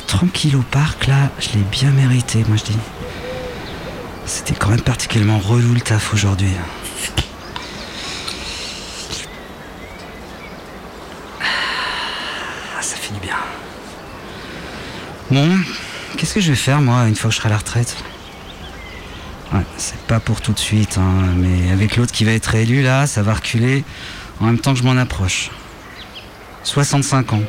[0.06, 2.78] tranquille au parc, là, je l'ai bien mérité, moi je dis.
[4.24, 6.50] C'était quand même particulièrement relou le taf aujourd'hui.
[11.40, 13.36] Ah, ça fait du bien.
[15.30, 15.58] Bon,
[16.16, 17.96] qu'est-ce que je vais faire moi une fois que je serai à la retraite?
[19.76, 23.06] C'est pas pour tout de suite, hein, mais avec l'autre qui va être élu là,
[23.06, 23.84] ça va reculer
[24.40, 25.50] en même temps que je m'en approche.
[26.64, 27.42] 65 ans.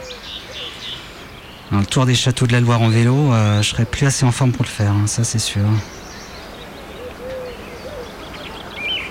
[1.72, 4.32] Le tour des châteaux de la Loire en vélo, euh, je serai plus assez en
[4.32, 5.66] forme pour le faire, hein, ça c'est sûr.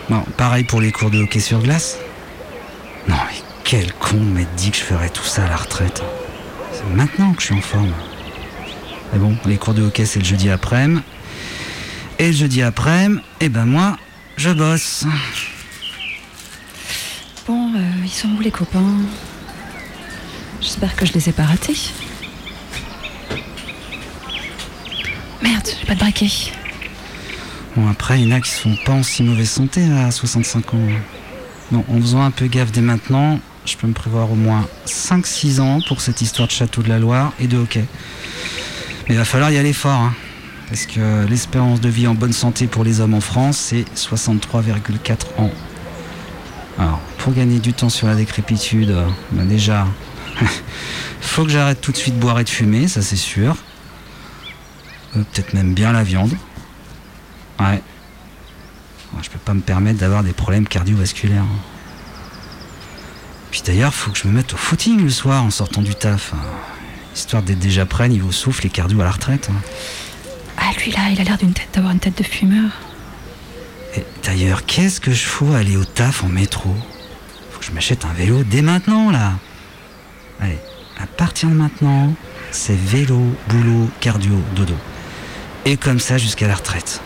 [0.09, 1.99] Bon, pareil pour les cours de hockey sur glace.
[3.09, 6.03] Non mais quel con m'être dit que je ferais tout ça à la retraite.
[6.73, 7.93] C'est maintenant que je suis en forme.
[9.13, 11.03] Mais bon, les cours de hockey c'est le jeudi après-midi.
[12.19, 13.99] Et le jeudi après-midi, eh ben moi,
[14.37, 15.05] je bosse.
[17.47, 18.97] Bon, euh, ils sont où les copains?
[20.61, 21.77] J'espère que je les ai pas ratés.
[25.43, 26.30] Merde, j'ai pas de braquet.
[27.76, 30.74] Bon, après, il y en a qui sont pas en si mauvaise santé à 65
[30.74, 30.78] ans.
[31.70, 35.61] Bon, en faisant un peu gaffe dès maintenant, je peux me prévoir au moins 5-6
[35.61, 37.84] ans pour cette histoire de château de la Loire et de hockey.
[39.09, 40.14] Mais il va falloir y aller fort, hein,
[40.68, 45.39] parce que l'espérance de vie en bonne santé pour les hommes en France, c'est 63,4
[45.39, 45.51] ans.
[46.78, 48.95] Alors, pour gagner du temps sur la décrépitude,
[49.32, 49.87] bah déjà,
[51.20, 53.57] faut que j'arrête tout de suite de boire et de fumer, ça c'est sûr.
[55.17, 56.35] Euh, Peut-être même bien la viande.
[57.59, 57.67] Ouais.
[59.14, 61.43] Ouais, Je peux pas me permettre d'avoir des problèmes cardiovasculaires.
[61.43, 61.61] hein.
[63.51, 66.33] Puis d'ailleurs, faut que je me mette au footing le soir en sortant du taf.
[66.35, 66.39] hein.
[67.14, 69.49] Histoire d'être déjà prêt niveau souffle et cardio à la retraite.
[69.51, 69.61] hein.
[70.59, 72.71] Ah, lui là, il a l'air d'une tête d'avoir une tête de fumeur.
[73.97, 76.75] Et d'ailleurs, qu'est-ce que je fous à aller au taf en métro?
[77.53, 79.33] Faut que je m'achète un vélo dès maintenant là.
[80.41, 80.59] Allez,
[81.01, 82.12] à partir de maintenant,
[82.51, 84.75] c'est vélo, boulot, cardio, dodo.
[85.67, 87.01] Et comme ça jusqu'à la retraite.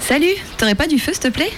[0.00, 1.52] Salut, t'aurais pas du feu, s'il te plaît?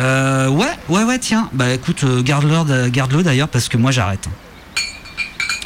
[0.00, 1.48] Euh, ouais, ouais, ouais, tiens.
[1.52, 4.28] Bah écoute, euh, garde-le garde d'ailleurs parce que moi j'arrête.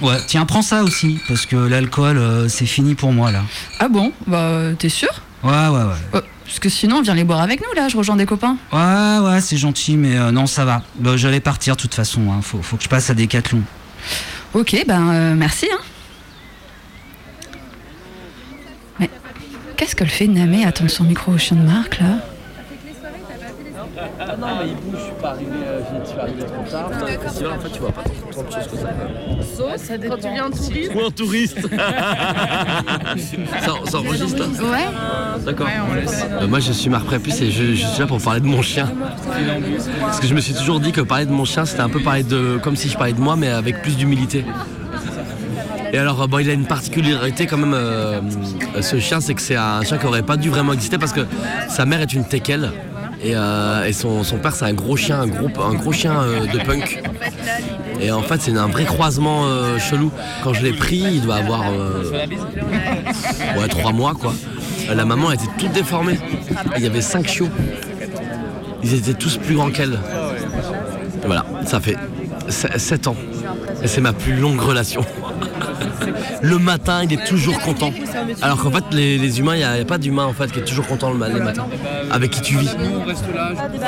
[0.03, 3.43] Ouais, tiens, prends ça aussi parce que l'alcool, euh, c'est fini pour moi là.
[3.79, 4.13] Ah bon?
[4.27, 5.09] Bah, t'es sûr?
[5.43, 5.95] Ouais, ouais, ouais.
[6.15, 8.59] Euh, Parce que sinon, viens les boire avec nous là, je rejoins des copains.
[8.71, 10.83] Ouais, ouais, c'est gentil, mais euh, non, ça va.
[10.97, 12.31] Bah, J'allais partir de toute façon.
[12.33, 12.41] Hein.
[12.43, 13.63] Faut, faut que je passe à Décathlon.
[14.53, 15.67] Ok, ben euh, merci.
[15.73, 15.81] Hein.
[19.83, 22.18] Qu'est-ce que le fait Namé attendre son micro au chien de Marc là
[24.41, 26.91] non, mais il bouge, je suis pas arrivé, euh, je suis arrivé trop tard.
[26.91, 27.07] En
[27.61, 28.89] fait, tu vois pas tant de choses que ça.
[29.57, 30.93] Sauf quand tu viens en touriste.
[30.95, 31.59] Ou en touriste
[33.61, 35.45] ça, ça enregistre là Ouais.
[35.45, 35.68] D'accord.
[35.68, 38.62] Euh, moi je suis Marc Prépuce et je, je suis là pour parler de mon
[38.62, 38.91] chien.
[40.01, 42.01] Parce que je me suis toujours dit que parler de mon chien c'était un peu
[42.01, 42.59] parler de.
[42.62, 44.45] comme si je parlais de moi mais avec plus d'humilité.
[45.93, 48.20] Et alors, euh, bon, il a une particularité quand même, euh,
[48.80, 51.26] ce chien, c'est que c'est un chien qui aurait pas dû vraiment exister parce que
[51.68, 52.72] sa mère est une teckel
[53.24, 57.03] et, euh, son, père c'est un gros chien, un gros, chien euh, de punk.
[58.01, 60.11] Et en fait, c'est un vrai croisement euh, chelou.
[60.43, 62.26] Quand je l'ai pris, il doit avoir euh,
[63.57, 64.34] ouais, trois mois quoi.
[64.93, 66.18] La maman était toute déformée.
[66.76, 67.49] Il y avait cinq chiots.
[68.82, 69.99] Ils étaient tous plus grands qu'elle.
[71.24, 71.97] Voilà, ça fait
[72.49, 73.16] 7 ans.
[73.84, 75.05] Et c'est ma plus longue relation.
[76.43, 77.93] Le matin, il est toujours content.
[78.41, 80.87] Alors qu'en fait, les, humains, il n'y a, pas d'humain en fait qui est toujours
[80.87, 81.66] content le, les matins.
[82.11, 82.70] Avec qui tu vis.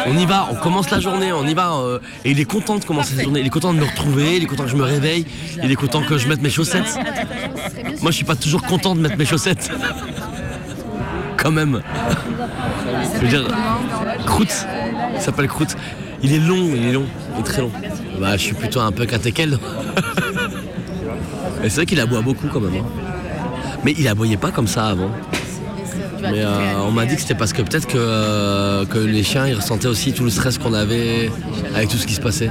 [0.07, 1.74] On y va, on commence la journée, on y va.
[1.74, 3.40] euh, et il est content de commencer la journée.
[3.40, 5.26] Il est content de me retrouver, il est content que je me réveille,
[5.62, 6.99] il est content que je mette mes chaussettes.
[8.03, 9.70] Moi, je suis pas toujours content de mettre mes chaussettes.
[11.36, 11.82] Quand même.
[13.14, 13.47] Je veux dire,
[14.24, 14.66] Croûte,
[15.14, 15.76] il s'appelle Croûte.
[16.22, 17.70] Il est long, il est long, il est très long.
[18.18, 19.59] Bah, je suis plutôt un peu catéquel.
[21.69, 22.75] C'est vrai qu'il aboie beaucoup quand même.
[22.75, 22.85] hein.
[23.85, 25.11] Mais il aboyait pas comme ça avant.
[26.23, 29.47] Mais euh, on m'a dit que c'était parce que peut-être que, euh, que les chiens
[29.47, 31.31] ils ressentaient aussi tout le stress qu'on avait
[31.75, 32.51] avec tout ce qui se passait.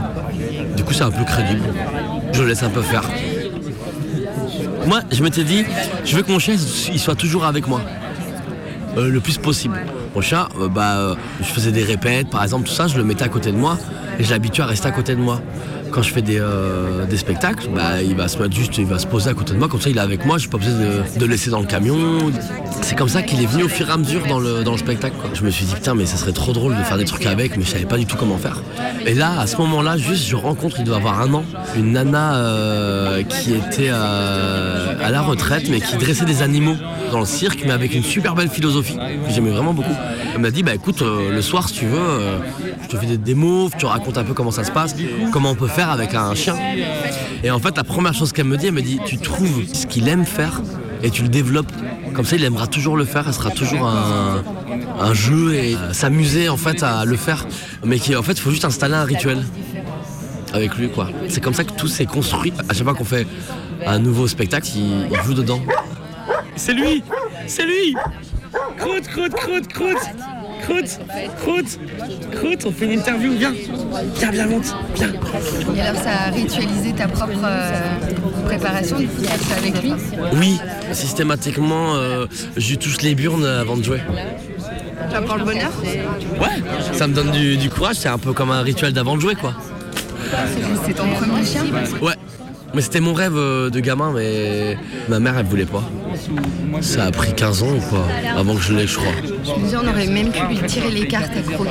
[0.78, 1.64] Du coup c'est un peu crédible.
[2.34, 3.04] Je le laisse un peu faire.
[4.86, 5.64] Moi je m'étais dit,
[6.06, 6.56] je veux que mon chien
[6.92, 7.82] il soit toujours avec moi.
[8.98, 9.80] Euh, le plus possible.
[10.16, 13.30] Mon euh, bah, je faisais des répètes, par exemple, tout ça, je le mettais à
[13.30, 13.80] côté de moi
[14.20, 15.42] et je l'habituais à rester à côté de moi.
[15.94, 18.98] Quand je fais des, euh, des spectacles, bah, il va se mettre juste, il va
[18.98, 20.58] se poser à côté de moi, comme ça il est avec moi, je suis pas
[20.58, 21.96] besoin de, le laisser dans le camion.
[22.82, 24.80] C'est comme ça qu'il est venu au fur et à mesure dans le, dans le
[24.80, 25.16] spectacle.
[25.36, 27.58] Je me suis dit, putain, mais ça serait trop drôle de faire des trucs avec,
[27.58, 28.64] mais je savais pas du tout comment faire.
[29.06, 31.46] Et là, à ce moment-là, juste, je rencontre, il doit avoir un an,
[31.78, 36.76] une nana euh, qui était euh, à la retraite, mais qui dressait des animaux
[37.12, 39.96] dans le cirque, mais avec une super belle philosophie que j'aimais vraiment beaucoup.
[40.34, 42.00] Elle m'a dit, bah écoute, le soir, si tu veux,
[42.82, 44.96] je te fais des démos, tu racontes un peu comment ça se passe,
[45.32, 46.56] comment on peut faire avec un chien.
[47.44, 49.86] Et en fait, la première chose qu'elle me dit, elle me dit, tu trouves ce
[49.86, 50.62] qu'il aime faire
[51.02, 51.72] et tu le développes.
[52.14, 56.48] Comme ça, il aimera toujours le faire, elle sera toujours un, jeu et euh, s'amuser
[56.50, 57.46] en fait à le faire.
[57.84, 59.44] Mais qui, en fait, il faut juste installer un rituel
[60.54, 61.10] avec lui, quoi.
[61.28, 62.54] C'est comme ça que tout s'est construit.
[62.70, 63.28] À chaque fois qu'on fait
[63.86, 65.62] un nouveau spectacle, il, il joue dedans.
[66.56, 67.04] C'est lui
[67.48, 67.96] C'est lui
[68.78, 70.33] Croûte, croûte, croûte, croûte
[70.64, 71.00] Croûte,
[71.42, 71.80] croûte,
[72.36, 73.54] croûte, on fait une interview, viens.
[74.16, 75.12] Viens, viens, monte, viens.
[75.76, 79.94] Et alors, ça a ritualisé ta propre euh, préparation du coup, tu fais avec lui?
[80.36, 80.60] Oui,
[80.94, 84.02] systématiquement, euh, je lui touche les burnes avant de jouer.
[85.10, 85.72] Tu apprends le bonheur?
[85.84, 89.22] Ouais, ça me donne du, du courage, c'est un peu comme un rituel d'avant de
[89.22, 89.54] jouer, quoi.
[90.86, 91.64] C'est ton premier chien?
[92.02, 92.14] Ouais,
[92.74, 94.78] mais c'était mon rêve euh, de gamin, mais
[95.10, 95.84] ma mère, elle voulait pas.
[96.82, 98.06] Ça a pris 15 ans ou quoi,
[98.36, 99.12] avant que je l'ai, je crois.
[99.24, 101.68] Je me dis, on aurait même pu lui tirer les cartes à croûte.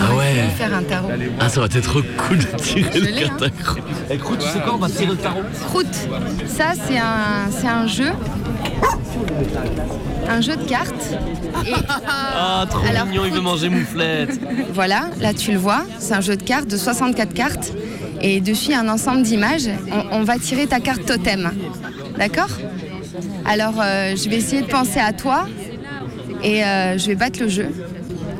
[0.00, 1.08] Ah ouais Faire un tarot.
[1.38, 3.82] Ah, ça aurait été trop cool de tirer Je le l'ai, carte à croûte.
[4.10, 5.42] Eh, croûte, tu sais quoi, on va tirer le tarot.
[5.66, 6.08] Croûte,
[6.46, 8.10] ça c'est un, c'est un jeu.
[10.28, 11.14] Un jeu de cartes.
[11.66, 11.72] Et
[12.08, 14.40] Ah, trop Alors, mignon, il veut manger mouflette.
[14.72, 17.72] voilà, là tu le vois, c'est un jeu de cartes de 64 cartes.
[18.22, 19.68] Et dessus, il y a un ensemble d'images.
[19.90, 21.50] On, on va tirer ta carte totem.
[22.18, 22.50] D'accord?
[23.44, 25.46] Alors, euh, je vais essayer de penser à toi.
[26.42, 27.68] Et euh, je vais battre le jeu.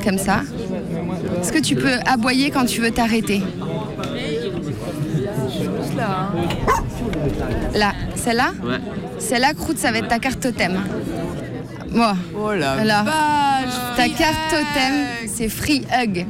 [0.04, 0.42] Comme ça.
[1.40, 3.42] Est-ce que tu peux aboyer quand tu veux t'arrêter?
[7.74, 8.52] Là, celle-là?
[8.64, 8.78] Ouais.
[9.18, 10.80] Celle-là, croûte, ça va être ta carte totem.
[11.90, 12.16] Moi.
[12.36, 16.26] Oh la Alors, vache, ta carte totem, c'est free hug.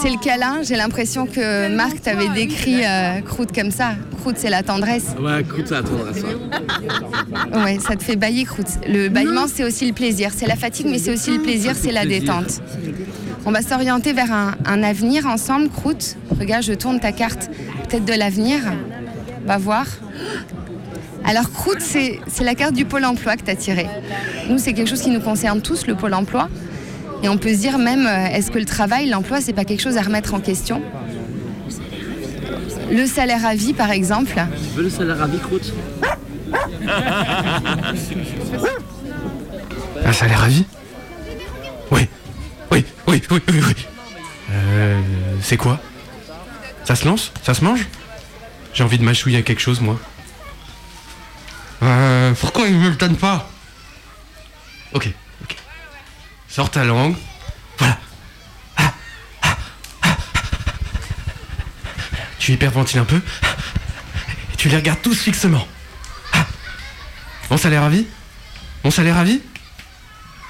[0.00, 0.62] C'est le câlin.
[0.62, 3.94] J'ai l'impression que Marc t'avait décrit euh, croûte comme ça.
[4.20, 5.14] Croûte, c'est la tendresse.
[5.20, 7.64] Ouais, croûte, ça attendra ça.
[7.64, 8.66] Ouais, ça te fait bailler croûte.
[8.86, 10.30] Le bâillement, c'est aussi le plaisir.
[10.34, 12.60] C'est la fatigue, mais c'est aussi le plaisir, c'est la détente.
[13.44, 16.16] On va s'orienter vers un, un avenir ensemble, croûte.
[16.38, 17.48] Regarde, je tourne ta carte.
[17.88, 18.60] Peut-être de l'avenir.
[19.46, 19.86] Va voir.
[21.24, 23.86] Alors, croûte, c'est c'est la carte du pôle emploi que tu as tirée.
[24.48, 26.48] Nous, c'est quelque chose qui nous concerne tous, le pôle emploi.
[27.26, 29.82] Et on peut se dire même, euh, est-ce que le travail, l'emploi, c'est pas quelque
[29.82, 30.80] chose à remettre en question?
[32.88, 34.32] Le salaire à vie, par exemple.
[34.36, 35.74] Tu veux le salaire à vie, croûte
[40.04, 40.66] Un salaire à vie?
[41.90, 42.06] Oui.
[42.70, 43.74] Oui, oui, oui, oui, oui.
[44.52, 45.00] Euh,
[45.42, 45.80] c'est quoi?
[46.84, 47.32] Ça se lance?
[47.42, 47.88] Ça se mange?
[48.72, 49.98] J'ai envie de mâchouiller à quelque chose, moi.
[51.82, 53.50] Euh, pourquoi il me le donne pas?
[54.92, 55.12] Ok
[56.56, 57.14] sors ta langue,
[57.78, 57.98] voilà.
[62.38, 63.20] Tu hyperventiles un peu,
[64.52, 65.68] et tu les regardes tous fixement.
[67.50, 68.06] Bon, ça les ravit
[68.82, 69.42] Bon, ça les ravit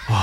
[0.09, 0.15] oh.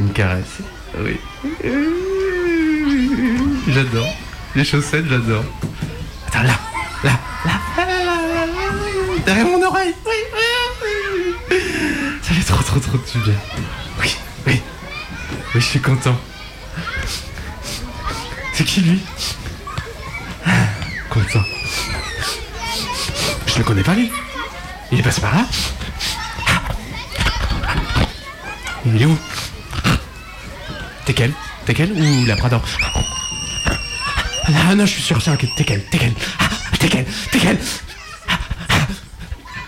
[0.00, 0.60] Une caresse.
[0.98, 1.20] Oui.
[3.68, 4.14] J'adore.
[4.54, 5.44] Les chaussettes, j'adore.
[6.28, 6.58] Attends, là,
[7.04, 7.52] là, là,
[9.26, 9.94] derrière mon oreille.
[10.06, 10.12] Oui
[12.80, 13.38] trop, trop, du bien.
[14.00, 14.16] Oui,
[14.46, 14.62] oui.
[15.54, 16.16] Oui, je suis content.
[18.52, 19.00] C'est qui lui?
[21.10, 21.42] Content.
[23.46, 24.10] Je le connais pas lui.
[24.92, 25.46] Il est passé par là
[28.84, 29.18] Il est où?
[31.04, 31.32] T'es quel
[31.64, 32.60] T'es quel ou la Prada
[34.68, 36.14] Ah non, je suis sûr, c'est un T'es quel T'es quel
[36.78, 37.58] T'es quel T'es quel.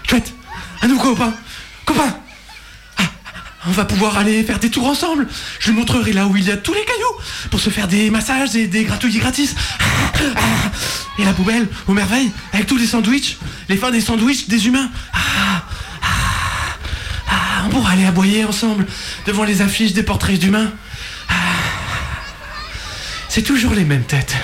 [0.09, 0.33] Chouette
[0.83, 1.35] Un nouveau copain
[1.85, 2.15] Copain
[3.69, 5.29] On va pouvoir aller faire des tours ensemble.
[5.61, 8.09] Je lui montrerai là où il y a tous les cailloux pour se faire des
[8.09, 9.55] massages et des gratouillis gratis.
[11.19, 13.39] Et la poubelle, aux merveilles, avec tous les sandwichs,
[13.69, 14.91] les fins des sandwichs des humains.
[15.13, 15.65] Ah,
[17.67, 18.87] on pourra aller aboyer ensemble
[19.27, 20.73] devant les affiches des portraits d'humains.
[21.29, 21.35] Ah,
[23.29, 24.35] c'est toujours les mêmes têtes.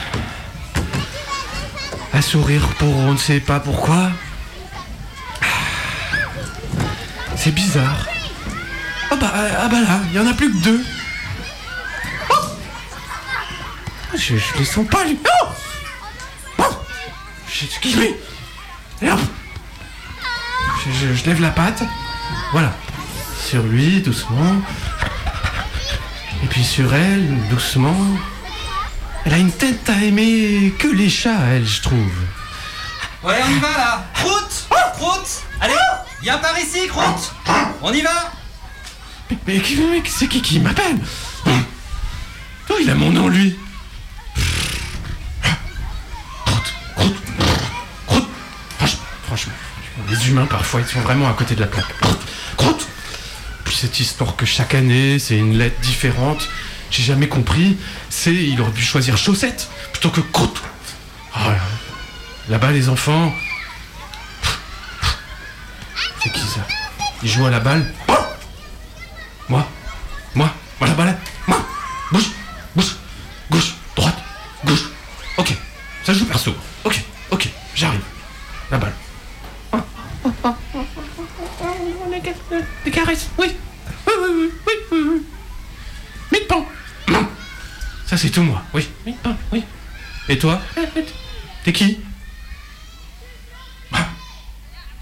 [2.12, 4.10] À sourire pour on ne sait pas pourquoi.
[5.40, 5.46] Ah,
[7.36, 8.13] C'est bizarre.
[9.10, 10.84] Ah bah, ah bah là, il y en a plus que deux.
[12.30, 12.34] Oh
[14.14, 15.18] je, je les sens pas, lui.
[15.42, 15.46] Oh
[16.58, 16.64] Oh
[17.48, 17.66] Je-
[20.84, 21.82] je, je- je lève la patte.
[22.52, 22.72] Voilà.
[23.46, 24.56] Sur lui, doucement.
[26.42, 27.96] Et puis sur elle, doucement.
[29.26, 32.12] Elle a une tête à aimer que les chats, elle, je trouve.
[33.22, 35.72] Ouais, on y va là Croûte Croûte Allez,
[36.20, 37.32] viens par ici, Croûte
[37.80, 38.10] On y va
[39.30, 40.98] Mais, mais mais c'est qui qui m'appelle
[42.70, 43.56] Oh, il a mon nom, lui.
[49.26, 49.52] Franchement,
[50.10, 51.94] les humains, parfois, ils sont vraiment à côté de la plaque.
[52.56, 52.86] Croûte.
[53.64, 56.48] Puis cette histoire que chaque année, c'est une lettre différente,
[56.90, 57.76] j'ai jamais compris.
[58.10, 60.62] C'est, il aurait pu choisir chaussette plutôt que croûte.
[61.36, 61.58] Oh là.
[62.48, 63.34] Là-bas, les enfants.
[66.22, 66.66] C'est qui ça?
[67.22, 67.92] Ils jouent à la balle?
[70.80, 71.16] La balle
[71.46, 71.58] Moi
[72.12, 72.30] Bouge
[72.76, 72.96] Bouge
[73.50, 74.16] Gauche Droite
[74.64, 74.84] Gauche
[75.38, 75.56] Ok.
[76.04, 76.54] Ça joue perso.
[76.84, 77.02] Ok.
[77.30, 77.48] Ok.
[77.74, 78.00] J'arrive.
[78.70, 78.92] La balle.
[82.84, 83.56] Des caresses Oui
[84.06, 85.22] Oui, oui, oui, oui, oui, oui.
[86.32, 86.66] Mille pans
[88.06, 88.62] Ça c'est tout moi.
[88.72, 88.88] Oui.
[89.06, 89.64] Mille pans, oui.
[90.28, 90.60] Et toi
[91.64, 91.98] T'es qui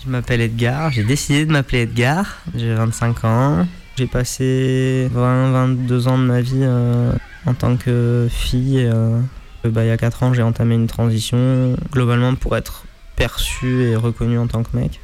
[0.05, 3.67] Je m'appelle Edgar, j'ai décidé de m'appeler Edgar, j'ai 25 ans.
[3.97, 7.13] J'ai passé 20-22 ans de ma vie euh,
[7.45, 8.79] en tant que fille.
[8.79, 9.21] et, euh,
[9.65, 12.85] bah, il y a 4 ans, j'ai entamé une transition globalement pour être
[13.17, 15.01] perçu et reconnu en tant que mec.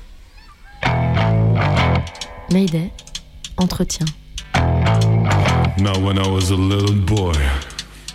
[2.50, 2.90] Mayday,
[3.58, 4.06] entretien.
[5.78, 7.34] Now, when I was a little boy,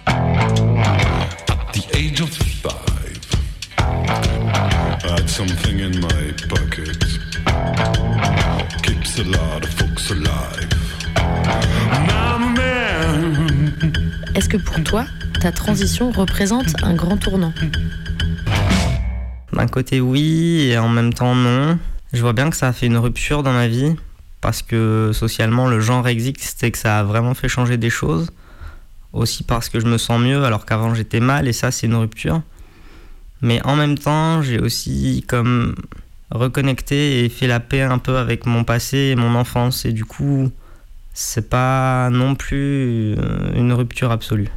[0.08, 3.20] at the age of five,
[3.78, 6.98] I had something in my pocket.
[9.04, 10.70] Keeps a lot of folks alive.
[12.08, 13.94] Now I'm a man.
[14.34, 15.06] Est-ce que pour toi,
[15.42, 17.54] ta transition représente un grand tournant?
[19.52, 21.78] D'un côté oui et en même temps non.
[22.14, 23.94] Je vois bien que ça a fait une rupture dans ma vie
[24.40, 28.30] parce que socialement le genre existe et que ça a vraiment fait changer des choses.
[29.12, 31.96] Aussi parce que je me sens mieux alors qu'avant j'étais mal et ça c'est une
[31.96, 32.42] rupture.
[33.42, 35.76] Mais en même temps j'ai aussi comme
[36.34, 40.04] reconnecté et fait la paix un peu avec mon passé et mon enfance et du
[40.04, 40.52] coup
[41.14, 44.50] c'est pas non plus euh, une rupture absolue.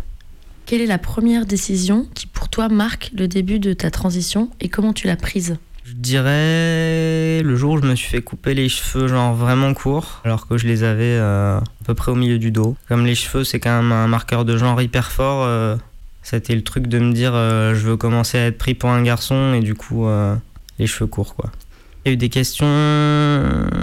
[0.65, 4.69] Quelle est la première décision qui pour toi marque le début de ta transition et
[4.69, 5.59] comment tu l'as prise?
[5.85, 10.23] Je dirais le jour où je me suis fait couper les cheveux genre vraiment courts
[10.25, 12.75] alors que je les avais euh, à peu près au milieu du dos.
[12.89, 15.77] Comme les cheveux c'est quand même un marqueur de genre hyper fort, euh,
[16.25, 19.03] c'était le truc de me dire euh, je veux commencer à être pris pour un
[19.05, 20.09] garçon et du coup
[20.81, 21.53] les cheveux courts quoi.
[22.07, 22.69] Il y a eu des questions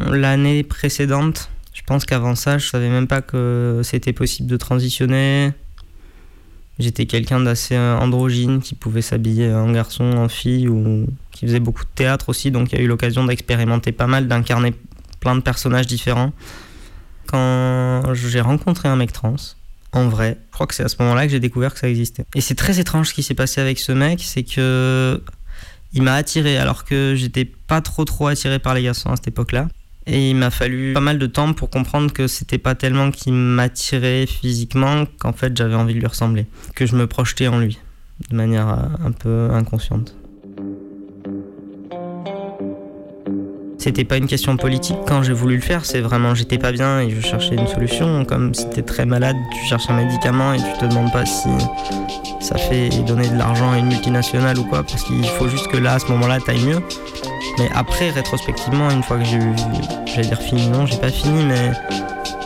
[0.10, 1.50] l'année précédente.
[1.74, 5.52] Je pense qu'avant ça je savais même pas que c'était possible de transitionner.
[6.80, 11.60] J'étais quelqu'un d'assez euh, androgyne qui pouvait s'habiller en garçon, en fille ou qui faisait
[11.60, 14.74] beaucoup de théâtre aussi, donc il y a eu l'occasion d'expérimenter pas mal, d'incarner
[15.20, 16.32] plein de personnages différents.
[17.28, 19.36] Quand j'ai rencontré un mec trans,
[19.92, 22.24] en vrai, je crois que c'est à ce moment-là que j'ai découvert que ça existait.
[22.36, 25.22] Et c'est très étrange ce qui s'est passé avec ce mec, c'est que
[25.94, 29.28] il m'a attiré alors que j'étais pas trop trop attiré par les garçons à cette
[29.28, 29.68] époque-là.
[30.06, 33.34] Et il m'a fallu pas mal de temps pour comprendre que c'était pas tellement qu'il
[33.34, 37.80] m'attirait physiquement qu'en fait j'avais envie de lui ressembler, que je me projetais en lui
[38.30, 40.16] de manière euh, un peu inconsciente.
[43.84, 47.02] C'était pas une question politique quand j'ai voulu le faire, c'est vraiment j'étais pas bien
[47.02, 48.24] et je cherchais une solution.
[48.24, 51.50] Comme si t'es très malade, tu cherches un médicament et tu te demandes pas si
[52.40, 55.76] ça fait donner de l'argent à une multinationale ou quoi, parce qu'il faut juste que
[55.76, 56.80] là, à ce moment-là, t'ailles mieux.
[57.60, 59.54] Mais après, rétrospectivement, une fois que j'ai eu,
[60.06, 61.74] j'allais dire fini, non, j'ai pas fini, mais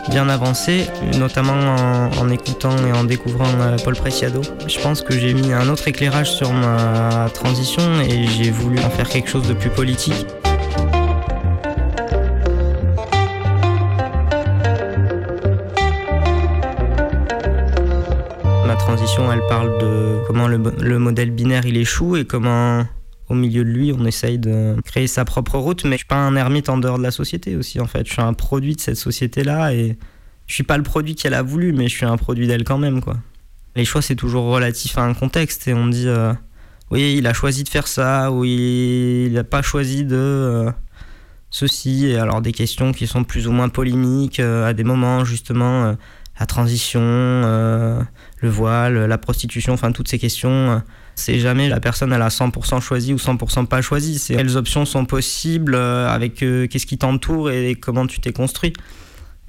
[0.10, 0.88] bien avancé,
[1.20, 1.76] notamment
[2.20, 4.42] en, écoutant et en découvrant euh, Paul Preciado.
[4.68, 8.90] Je pense que j'ai mis un autre éclairage sur ma transition et j'ai voulu en
[8.90, 10.26] faire quelque chose de plus politique.
[19.80, 22.86] De comment le, le modèle binaire il échoue et comment
[23.30, 26.15] au milieu de lui, on essaye de créer sa propre route, mais je suis pas
[26.15, 28.07] un ermite en dehors de la société aussi, en fait.
[28.07, 29.97] Je suis un produit de cette société-là et
[30.45, 32.78] je suis pas le produit qu'elle a voulu, mais je suis un produit d'elle quand
[32.78, 33.17] même, quoi.
[33.75, 36.34] Les choix, c'est toujours relatif à un contexte et on dit, euh,
[36.89, 40.71] oui, il a choisi de faire ça, ou il n'a pas choisi de euh,
[41.49, 45.25] ceci, et alors des questions qui sont plus ou moins polémiques euh, à des moments,
[45.25, 45.95] justement,
[46.40, 48.02] la transition, euh,
[48.42, 50.50] le voile, la prostitution, enfin toutes ces questions.
[50.50, 50.78] euh,
[51.16, 54.20] c'est jamais la personne elle a 100% choisi ou 100% pas choisi.
[54.20, 58.74] C'est quelles options sont possibles euh, avec qu'est-ce qui t'entoure et comment tu t'es construit.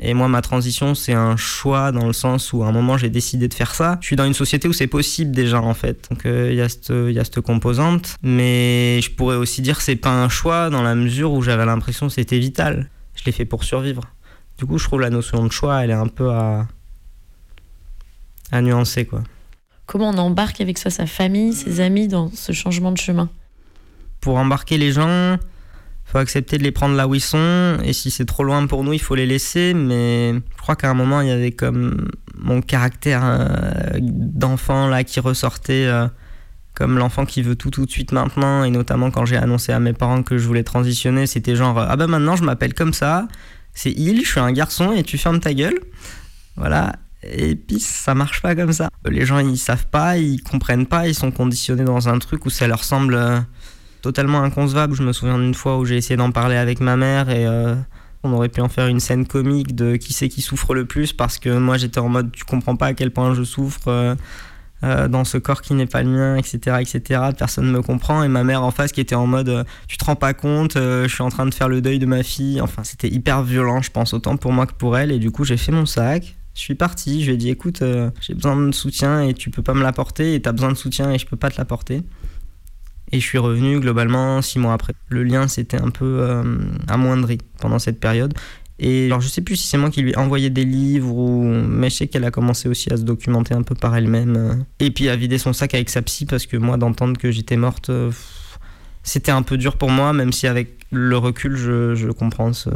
[0.00, 3.10] Et moi, ma transition, c'est un choix dans le sens où à un moment j'ai
[3.10, 3.98] décidé de faire ça.
[4.00, 6.06] Je suis dans une société où c'est possible déjà en fait.
[6.10, 6.68] Donc il y a
[7.24, 11.32] cette composante, mais je pourrais aussi dire que c'est pas un choix dans la mesure
[11.32, 12.88] où j'avais l'impression que c'était vital.
[13.16, 14.04] Je l'ai fait pour survivre.
[14.56, 16.66] Du coup, je trouve la notion de choix, elle est un peu à
[18.52, 19.22] à nuancer quoi.
[19.86, 23.30] Comment on embarque avec ça sa famille, ses amis dans ce changement de chemin?
[24.20, 25.38] Pour embarquer les gens,
[26.04, 27.78] faut accepter de les prendre là où ils sont.
[27.84, 29.72] Et si c'est trop loin pour nous, il faut les laisser.
[29.74, 35.04] Mais je crois qu'à un moment, il y avait comme mon caractère euh, d'enfant là
[35.04, 35.86] qui ressortait.
[35.86, 36.06] euh,
[36.74, 39.80] comme l'enfant qui veut tout tout de suite maintenant, et notamment quand j'ai annoncé à
[39.80, 43.26] mes parents que je voulais transitionner, c'était genre ah ben maintenant je m'appelle comme ça,
[43.74, 45.80] c'est il, je suis un garçon et tu fermes ta gueule,
[46.54, 46.92] voilà.
[47.22, 48.88] Et puis ça marche pas comme ça.
[49.08, 52.50] Les gens ils savent pas, ils comprennent pas, ils sont conditionnés dans un truc où
[52.50, 53.40] ça leur semble euh,
[54.02, 54.94] totalement inconcevable.
[54.94, 57.74] Je me souviens d'une fois où j'ai essayé d'en parler avec ma mère et euh,
[58.22, 61.12] on aurait pu en faire une scène comique de qui c'est qui souffre le plus
[61.12, 64.16] parce que moi j'étais en mode tu comprends pas à quel point je souffre
[64.84, 67.20] euh, dans ce corps qui n'est pas le mien, etc., etc.
[67.36, 70.04] Personne me comprend et ma mère en face qui était en mode euh, tu te
[70.04, 72.60] rends pas compte, je suis en train de faire le deuil de ma fille.
[72.60, 75.42] Enfin c'était hyper violent, je pense autant pour moi que pour elle et du coup
[75.42, 76.37] j'ai fait mon sac.
[76.54, 79.50] Je suis parti, je lui ai dit écoute, euh, j'ai besoin de soutien et tu
[79.50, 82.02] peux pas me l'apporter et t'as besoin de soutien et je peux pas te l'apporter.
[83.12, 84.92] Et je suis revenu globalement six mois après.
[85.08, 88.34] Le lien s'était un peu euh, amoindri pendant cette période.
[88.80, 91.42] Et alors je sais plus si c'est moi qui lui ai envoyé des livres ou
[91.44, 94.54] mais je sais qu'elle a commencé aussi à se documenter un peu par elle-même euh.
[94.78, 97.56] et puis à vider son sac avec sa psy parce que moi d'entendre que j'étais
[97.56, 97.90] morte
[99.02, 102.70] c'était un peu dur pour moi même si avec le recul je, je comprends ce,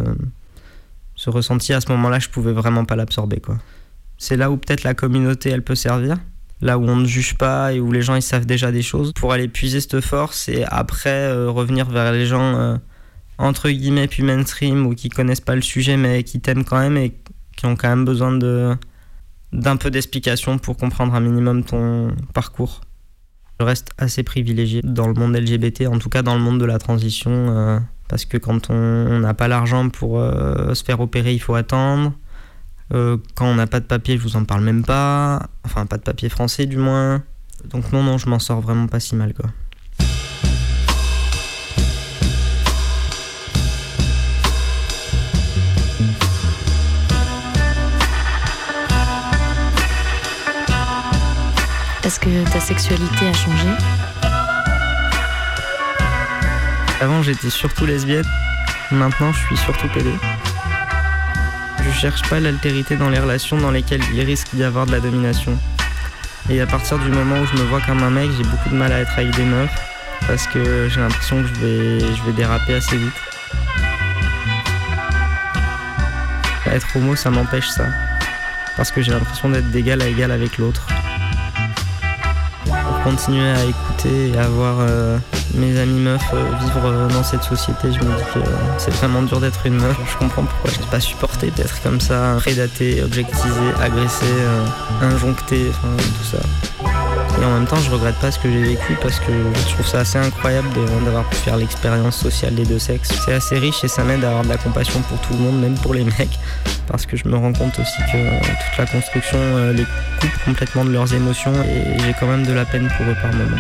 [1.23, 3.57] ce ressenti à ce moment-là je pouvais vraiment pas l'absorber quoi.
[4.18, 6.16] C'est là où peut-être la communauté elle peut servir
[6.61, 9.12] là où on ne juge pas et où les gens ils savent déjà des choses
[9.12, 12.77] pour aller puiser cette force et après euh, revenir vers les gens euh,
[13.39, 16.97] entre guillemets puis mainstream ou qui connaissent pas le sujet mais qui t'aiment quand même
[16.97, 17.14] et
[17.57, 18.77] qui ont quand même besoin de
[19.53, 22.81] d'un peu d'explication pour comprendre un minimum ton parcours.
[23.61, 26.64] Je reste assez privilégié dans le monde LGBT, en tout cas dans le monde de
[26.64, 27.79] la transition, euh,
[28.13, 32.13] parce que quand on n'a pas l'argent pour euh, se faire opérer, il faut attendre.
[32.93, 35.49] Euh, quand on n'a pas de papier, je vous en parle même pas.
[35.65, 37.23] Enfin, pas de papier français du moins.
[37.71, 39.49] Donc non, non, je m'en sors vraiment pas si mal quoi.
[52.05, 54.12] Est-ce que ta sexualité a changé?
[57.03, 58.24] Avant, j'étais surtout lesbienne.
[58.92, 60.12] Maintenant, je suis surtout pédé.
[61.84, 65.00] Je cherche pas l'altérité dans les relations dans lesquelles il risque d'y avoir de la
[65.00, 65.59] domination.
[66.48, 68.76] Et à partir du moment où je me vois comme un mec, j'ai beaucoup de
[68.76, 69.74] mal à être avec des meufs
[70.28, 73.12] parce que j'ai l'impression que je vais, je vais déraper assez vite.
[76.66, 77.86] Être homo, ça m'empêche ça.
[78.76, 80.86] Parce que j'ai l'impression d'être d'égal à égal avec l'autre.
[82.64, 85.18] Pour continuer à écouter et à voir euh,
[85.55, 88.42] mes amis meufs euh, vivre euh, dans cette société, je me dis que euh,
[88.78, 89.96] c'est vraiment dur d'être une meuf.
[90.11, 94.26] Je comprends pourquoi je n'ai pas supporté d'être comme ça, prédaté, objectisé, agressé,
[95.03, 96.42] injoncté, enfin tout ça.
[97.40, 99.86] Et en même temps, je regrette pas ce que j'ai vécu parce que je trouve
[99.86, 100.68] ça assez incroyable
[101.05, 103.11] d'avoir pu faire l'expérience sociale des deux sexes.
[103.24, 105.61] C'est assez riche et ça m'aide à avoir de la compassion pour tout le monde,
[105.61, 106.38] même pour les mecs,
[106.86, 109.38] parce que je me rends compte aussi que toute la construction
[109.74, 109.84] les
[110.20, 113.32] coupe complètement de leurs émotions et j'ai quand même de la peine pour eux par
[113.32, 113.57] moment.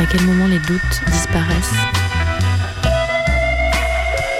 [0.00, 1.74] À quel moment les doutes disparaissent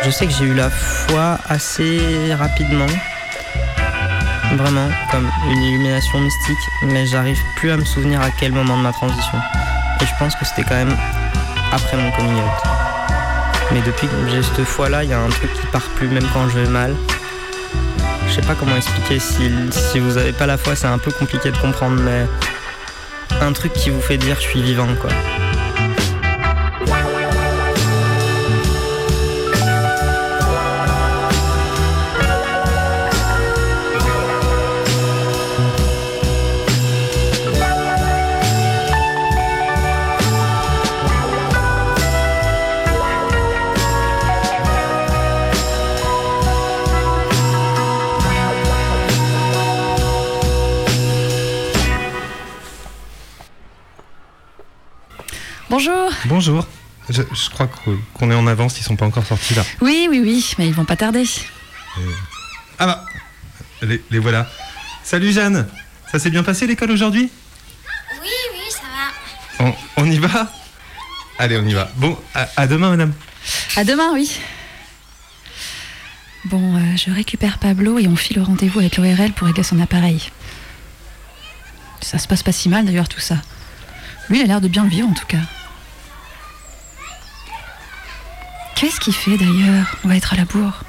[0.04, 2.86] Je sais que j'ai eu la foi assez rapidement.
[4.56, 8.82] Vraiment, comme une illumination mystique, mais j'arrive plus à me souvenir à quel moment de
[8.82, 9.38] ma transition.
[10.00, 10.96] Et je pense que c'était quand même
[11.72, 12.62] après mon coming out.
[13.72, 16.26] Mais depuis que j'ai cette foi-là, il y a un truc qui part plus, même
[16.32, 16.94] quand je vais mal.
[18.28, 19.18] Je sais pas comment expliquer.
[19.18, 22.26] Si, si vous avez pas la foi, c'est un peu compliqué de comprendre, mais
[23.40, 25.10] un truc qui vous fait dire je suis vivant, quoi.
[55.78, 56.10] Bonjour.
[56.24, 56.66] Bonjour.
[57.08, 57.68] Je, je crois
[58.14, 59.62] qu'on est en avance, ils sont pas encore sortis là.
[59.80, 61.22] Oui, oui, oui, mais ils vont pas tarder.
[62.80, 63.04] Ah bah,
[63.82, 64.50] les, les voilà.
[65.04, 65.68] Salut Jeanne,
[66.10, 67.30] ça s'est bien passé l'école aujourd'hui?
[68.20, 68.80] Oui, oui, ça
[69.60, 69.66] va.
[69.96, 70.52] on, on y va?
[71.38, 71.88] Allez, on y va.
[71.94, 73.12] Bon, à, à demain madame.
[73.76, 74.32] À demain, oui.
[76.46, 79.78] Bon, euh, je récupère Pablo et on file au rendez-vous avec l'ORL pour régler son
[79.78, 80.32] appareil.
[82.00, 83.36] Ça se passe pas si mal d'ailleurs tout ça.
[84.28, 85.38] Lui, il a l'air de bien le vivre en tout cas.
[88.78, 90.84] Qu'est-ce qu'il fait d'ailleurs On va être à la bourre.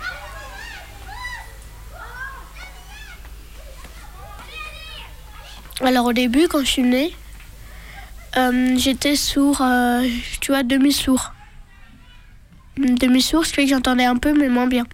[5.82, 7.16] Alors au début, quand je suis née,
[8.38, 10.08] euh, j'étais sourd, euh,
[10.40, 11.34] tu vois, demi-sourd.
[12.78, 14.86] Demi-sourd, ce qui fait que j'entendais un peu, mais moins bien.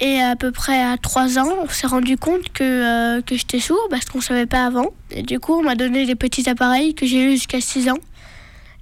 [0.00, 3.60] Et à peu près à 3 ans, on s'est rendu compte que, euh, que j'étais
[3.60, 4.90] sourd parce qu'on ne savait pas avant.
[5.12, 8.00] Et du coup, on m'a donné des petits appareils que j'ai eu jusqu'à 6 ans.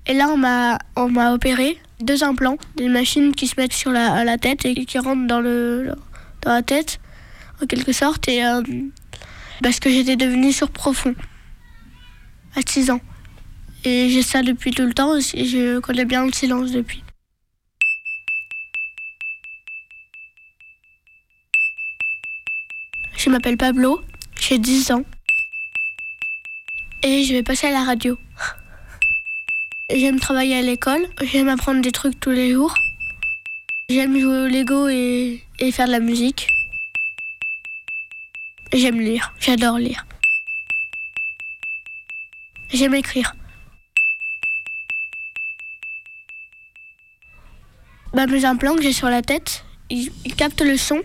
[0.06, 3.90] Et là, on m'a, on m'a opéré deux implants, des machines qui se mettent sur
[3.90, 5.94] la, tête et qui rentrent dans, le,
[6.42, 7.00] dans la tête,
[7.62, 8.28] en quelque sorte.
[8.28, 8.62] Euh,
[9.62, 11.14] parce que j'étais devenue sourd profond
[12.56, 13.00] à 6 ans.
[13.84, 17.02] Et j'ai ça depuis tout le temps et je connais bien le silence depuis.
[23.16, 24.00] Je m'appelle Pablo,
[24.40, 25.04] j'ai 10 ans.
[27.02, 28.18] Et je vais passer à la radio.
[29.92, 32.74] J'aime travailler à l'école, j'aime apprendre des trucs tous les jours.
[33.88, 36.48] J'aime jouer au Lego et, faire de la musique.
[38.72, 40.06] J'aime lire, j'adore lire.
[42.72, 43.34] J'aime écrire.
[48.14, 51.00] Bah, mes implants que j'ai sur la tête, ils, ils captent le son.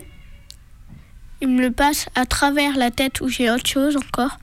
[1.40, 4.38] Ils me le passent à travers la tête où j'ai autre chose encore.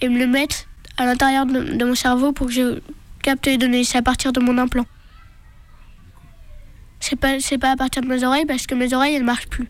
[0.00, 2.80] Et me le mettent à l'intérieur de, de mon cerveau pour que je
[3.22, 3.84] capte les données.
[3.84, 4.86] C'est à partir de mon implant.
[7.00, 9.68] C'est pas, pas à partir de mes oreilles parce que mes oreilles elles marchent plus.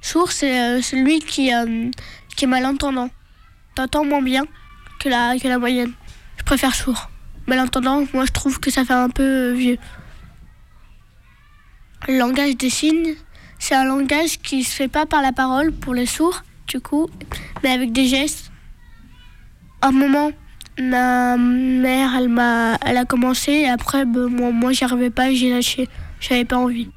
[0.00, 1.90] Sourd, c'est euh, celui qui, euh,
[2.36, 3.10] qui est malentendant.
[3.74, 4.44] T'entends moins bien
[5.00, 5.92] que la, que la moyenne.
[6.38, 7.10] Je préfère sourd.
[7.46, 9.78] Malentendant, moi je trouve que ça fait un peu euh, vieux.
[12.08, 13.14] Le langage des signes,
[13.58, 17.08] c'est un langage qui se fait pas par la parole pour les sourds, du coup,
[17.62, 18.52] mais avec des gestes.
[19.82, 20.30] Un moment,
[20.78, 25.32] ma mère, elle m'a, elle a commencé et après, ben, moi, moi j'y arrivais pas,
[25.32, 25.88] j'ai lâché.
[26.20, 26.90] J'avais pas envie.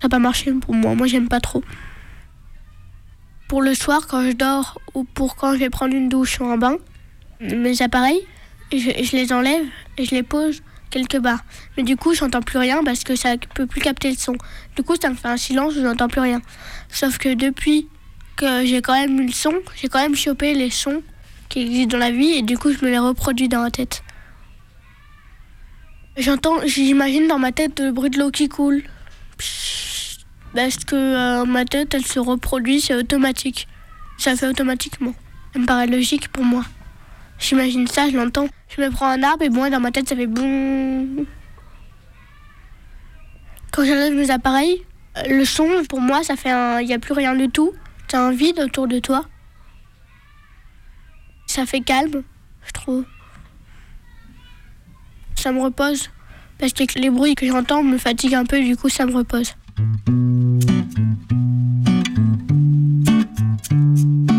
[0.00, 0.94] Ça n'a pas marché pour moi.
[0.94, 1.62] Moi, j'aime pas trop.
[3.48, 6.44] Pour le soir, quand je dors ou pour quand je vais prendre une douche ou
[6.44, 6.76] un bain,
[7.40, 8.20] mes appareils,
[8.72, 9.64] je, les enlève
[9.98, 11.44] et je les pose quelque part.
[11.76, 14.36] Mais du coup, j'entends plus rien parce que ça peut plus capter le son.
[14.76, 16.40] Du coup, ça me fait un silence, je n'entends plus rien.
[16.88, 17.88] Sauf que depuis
[18.36, 21.02] que j'ai quand même eu le son, j'ai quand même chopé les sons
[21.54, 24.02] qui existent dans la vie et du coup, je me les reproduis dans la tête.
[26.16, 28.82] J'entends, j'imagine dans ma tête le bruit de l'eau qui coule.
[30.52, 33.68] Parce que euh, ma tête, elle se reproduit, c'est automatique?
[34.18, 35.14] Ça fait automatiquement.
[35.52, 36.64] Ça me paraît logique pour moi.
[37.38, 38.48] J'imagine ça, je l'entends.
[38.76, 41.24] Je me prends un arbre et moi, dans ma tête, ça fait boum.
[43.70, 44.82] Quand j'enlève mes appareils,
[45.18, 46.80] euh, le son, pour moi, ça fait un.
[46.80, 47.72] Il n'y a plus rien du tout.
[48.08, 49.24] C'est un vide autour de toi
[51.54, 52.24] ça fait calme,
[52.66, 53.04] je trouve.
[55.36, 56.10] Ça me repose,
[56.58, 59.54] parce que les bruits que j'entends me fatiguent un peu, du coup ça me repose.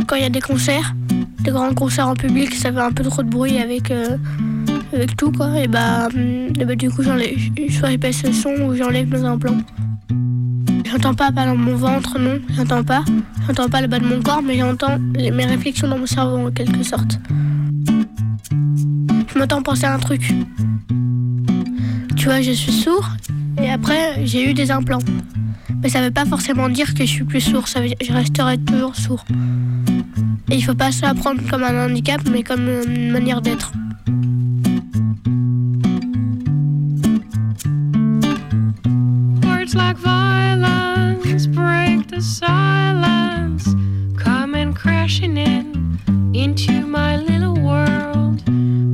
[0.08, 0.94] Quand il y a des concerts,
[1.40, 4.18] des grands concerts en public, ça fait un peu trop de bruit avec, euh,
[4.92, 5.58] avec tout, quoi.
[5.58, 7.38] Et bah, euh, bah du coup, j'enlève,
[7.70, 9.62] soit je passe le son ou j'enlève mes implants.
[10.96, 13.04] J'entends pas par exemple mon ventre, non, j'entends pas.
[13.46, 16.52] J'entends pas le bas de mon corps, mais j'entends mes réflexions dans mon cerveau en
[16.52, 17.20] quelque sorte.
[19.28, 20.34] Je m'entends penser à un truc.
[22.16, 23.10] Tu vois, je suis sourd
[23.62, 25.02] et après j'ai eu des implants.
[25.84, 28.06] Mais ça veut pas forcément dire que je suis plus sourd, ça veut dire que
[28.06, 29.26] je resterai toujours sourd.
[30.50, 33.74] Et il faut pas ça prendre comme un handicap, mais comme une manière d'être.
[39.44, 39.98] Words like
[42.16, 43.76] the silence,
[44.18, 46.00] coming crashing in
[46.34, 48.42] into my little world.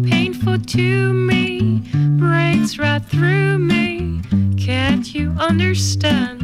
[0.10, 1.84] Painful to me,
[2.18, 4.22] breaks right through me.
[4.58, 6.41] Can't you understand?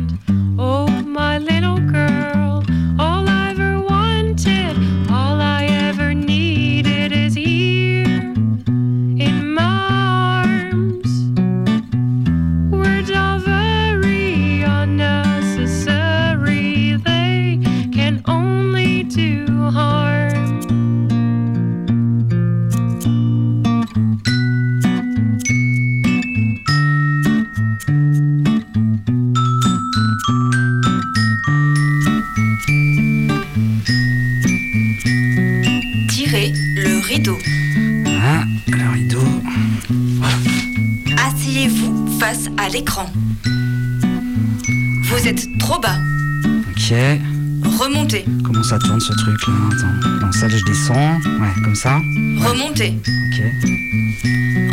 [48.68, 50.10] Ça tourne ce truc là Attends.
[50.26, 51.16] Non, ça je descends.
[51.40, 51.96] Ouais, comme ça.
[51.96, 53.00] Remontez.
[53.00, 53.42] Ok.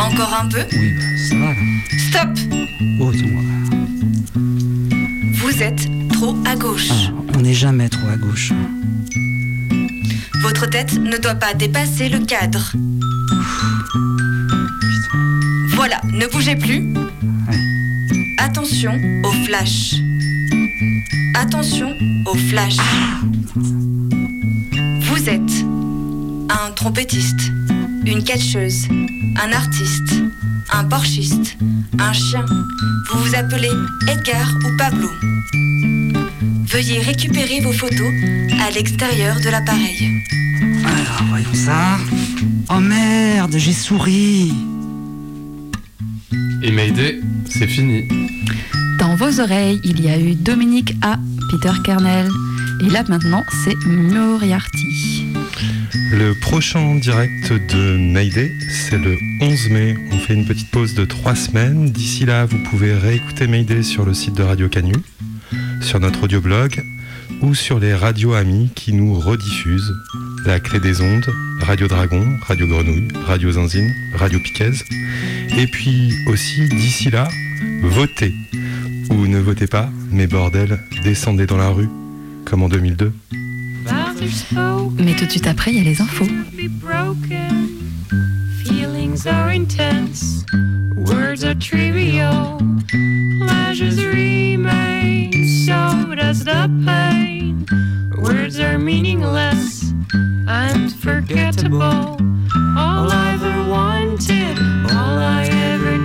[0.00, 0.64] Encore un peu.
[0.72, 1.54] Oui, bah, ça va là.
[2.08, 2.28] Stop.
[3.00, 3.12] Oh,
[5.34, 6.88] Vous êtes trop à gauche.
[6.90, 8.52] Ah, on n'est jamais trop à gauche.
[10.42, 12.72] Votre tête ne doit pas dépasser le cadre.
[15.68, 16.92] Voilà, ne bougez plus.
[18.38, 19.94] Attention au flash.
[21.34, 21.94] Attention
[22.26, 22.76] au flash.
[23.54, 25.64] Vous êtes
[26.50, 27.52] un trompettiste,
[28.06, 30.22] une catcheuse, un artiste,
[30.72, 31.56] un porchiste,
[31.98, 32.44] un chien.
[33.10, 33.70] Vous vous appelez
[34.08, 35.08] Edgar ou Pablo.
[36.66, 38.12] Veuillez récupérer vos photos
[38.60, 40.22] à l'extérieur de l'appareil.
[40.84, 41.98] Alors, voyons ça.
[42.70, 44.52] Oh merde, j'ai souri.
[46.62, 48.08] Et Mayday, c'est fini.
[49.16, 52.28] Dans vos oreilles, il y a eu Dominique A, Peter Kernel.
[52.80, 55.28] Et là maintenant, c'est Moriarty.
[56.10, 59.94] Le prochain direct de Mayday, c'est le 11 mai.
[60.10, 61.90] On fait une petite pause de trois semaines.
[61.90, 64.96] D'ici là, vous pouvez réécouter Mayday sur le site de Radio Canu,
[65.80, 66.82] sur notre audioblog
[67.40, 69.94] ou sur les radios amis qui nous rediffusent.
[70.44, 74.72] La Clé des Ondes, Radio Dragon, Radio Grenouille, Radio Zinzine, Radio Piquez.
[75.56, 77.28] Et puis aussi, d'ici là,
[77.80, 78.34] votez.
[79.10, 81.88] Ou ne votez pas, mais bordel, descendez dans la rue,
[82.44, 83.12] comme en 2002.
[84.98, 86.26] Mais tout de suite après, il y a les infos.
[88.64, 90.44] Feelings are intense.
[90.96, 92.58] Words are trivial.
[93.40, 95.30] Pleasures remain.
[95.66, 97.66] So does the pain.
[98.16, 99.92] Words are meaningless
[100.48, 102.16] and forgettable.
[102.76, 104.58] All I ever wanted,
[104.90, 105.98] all I ever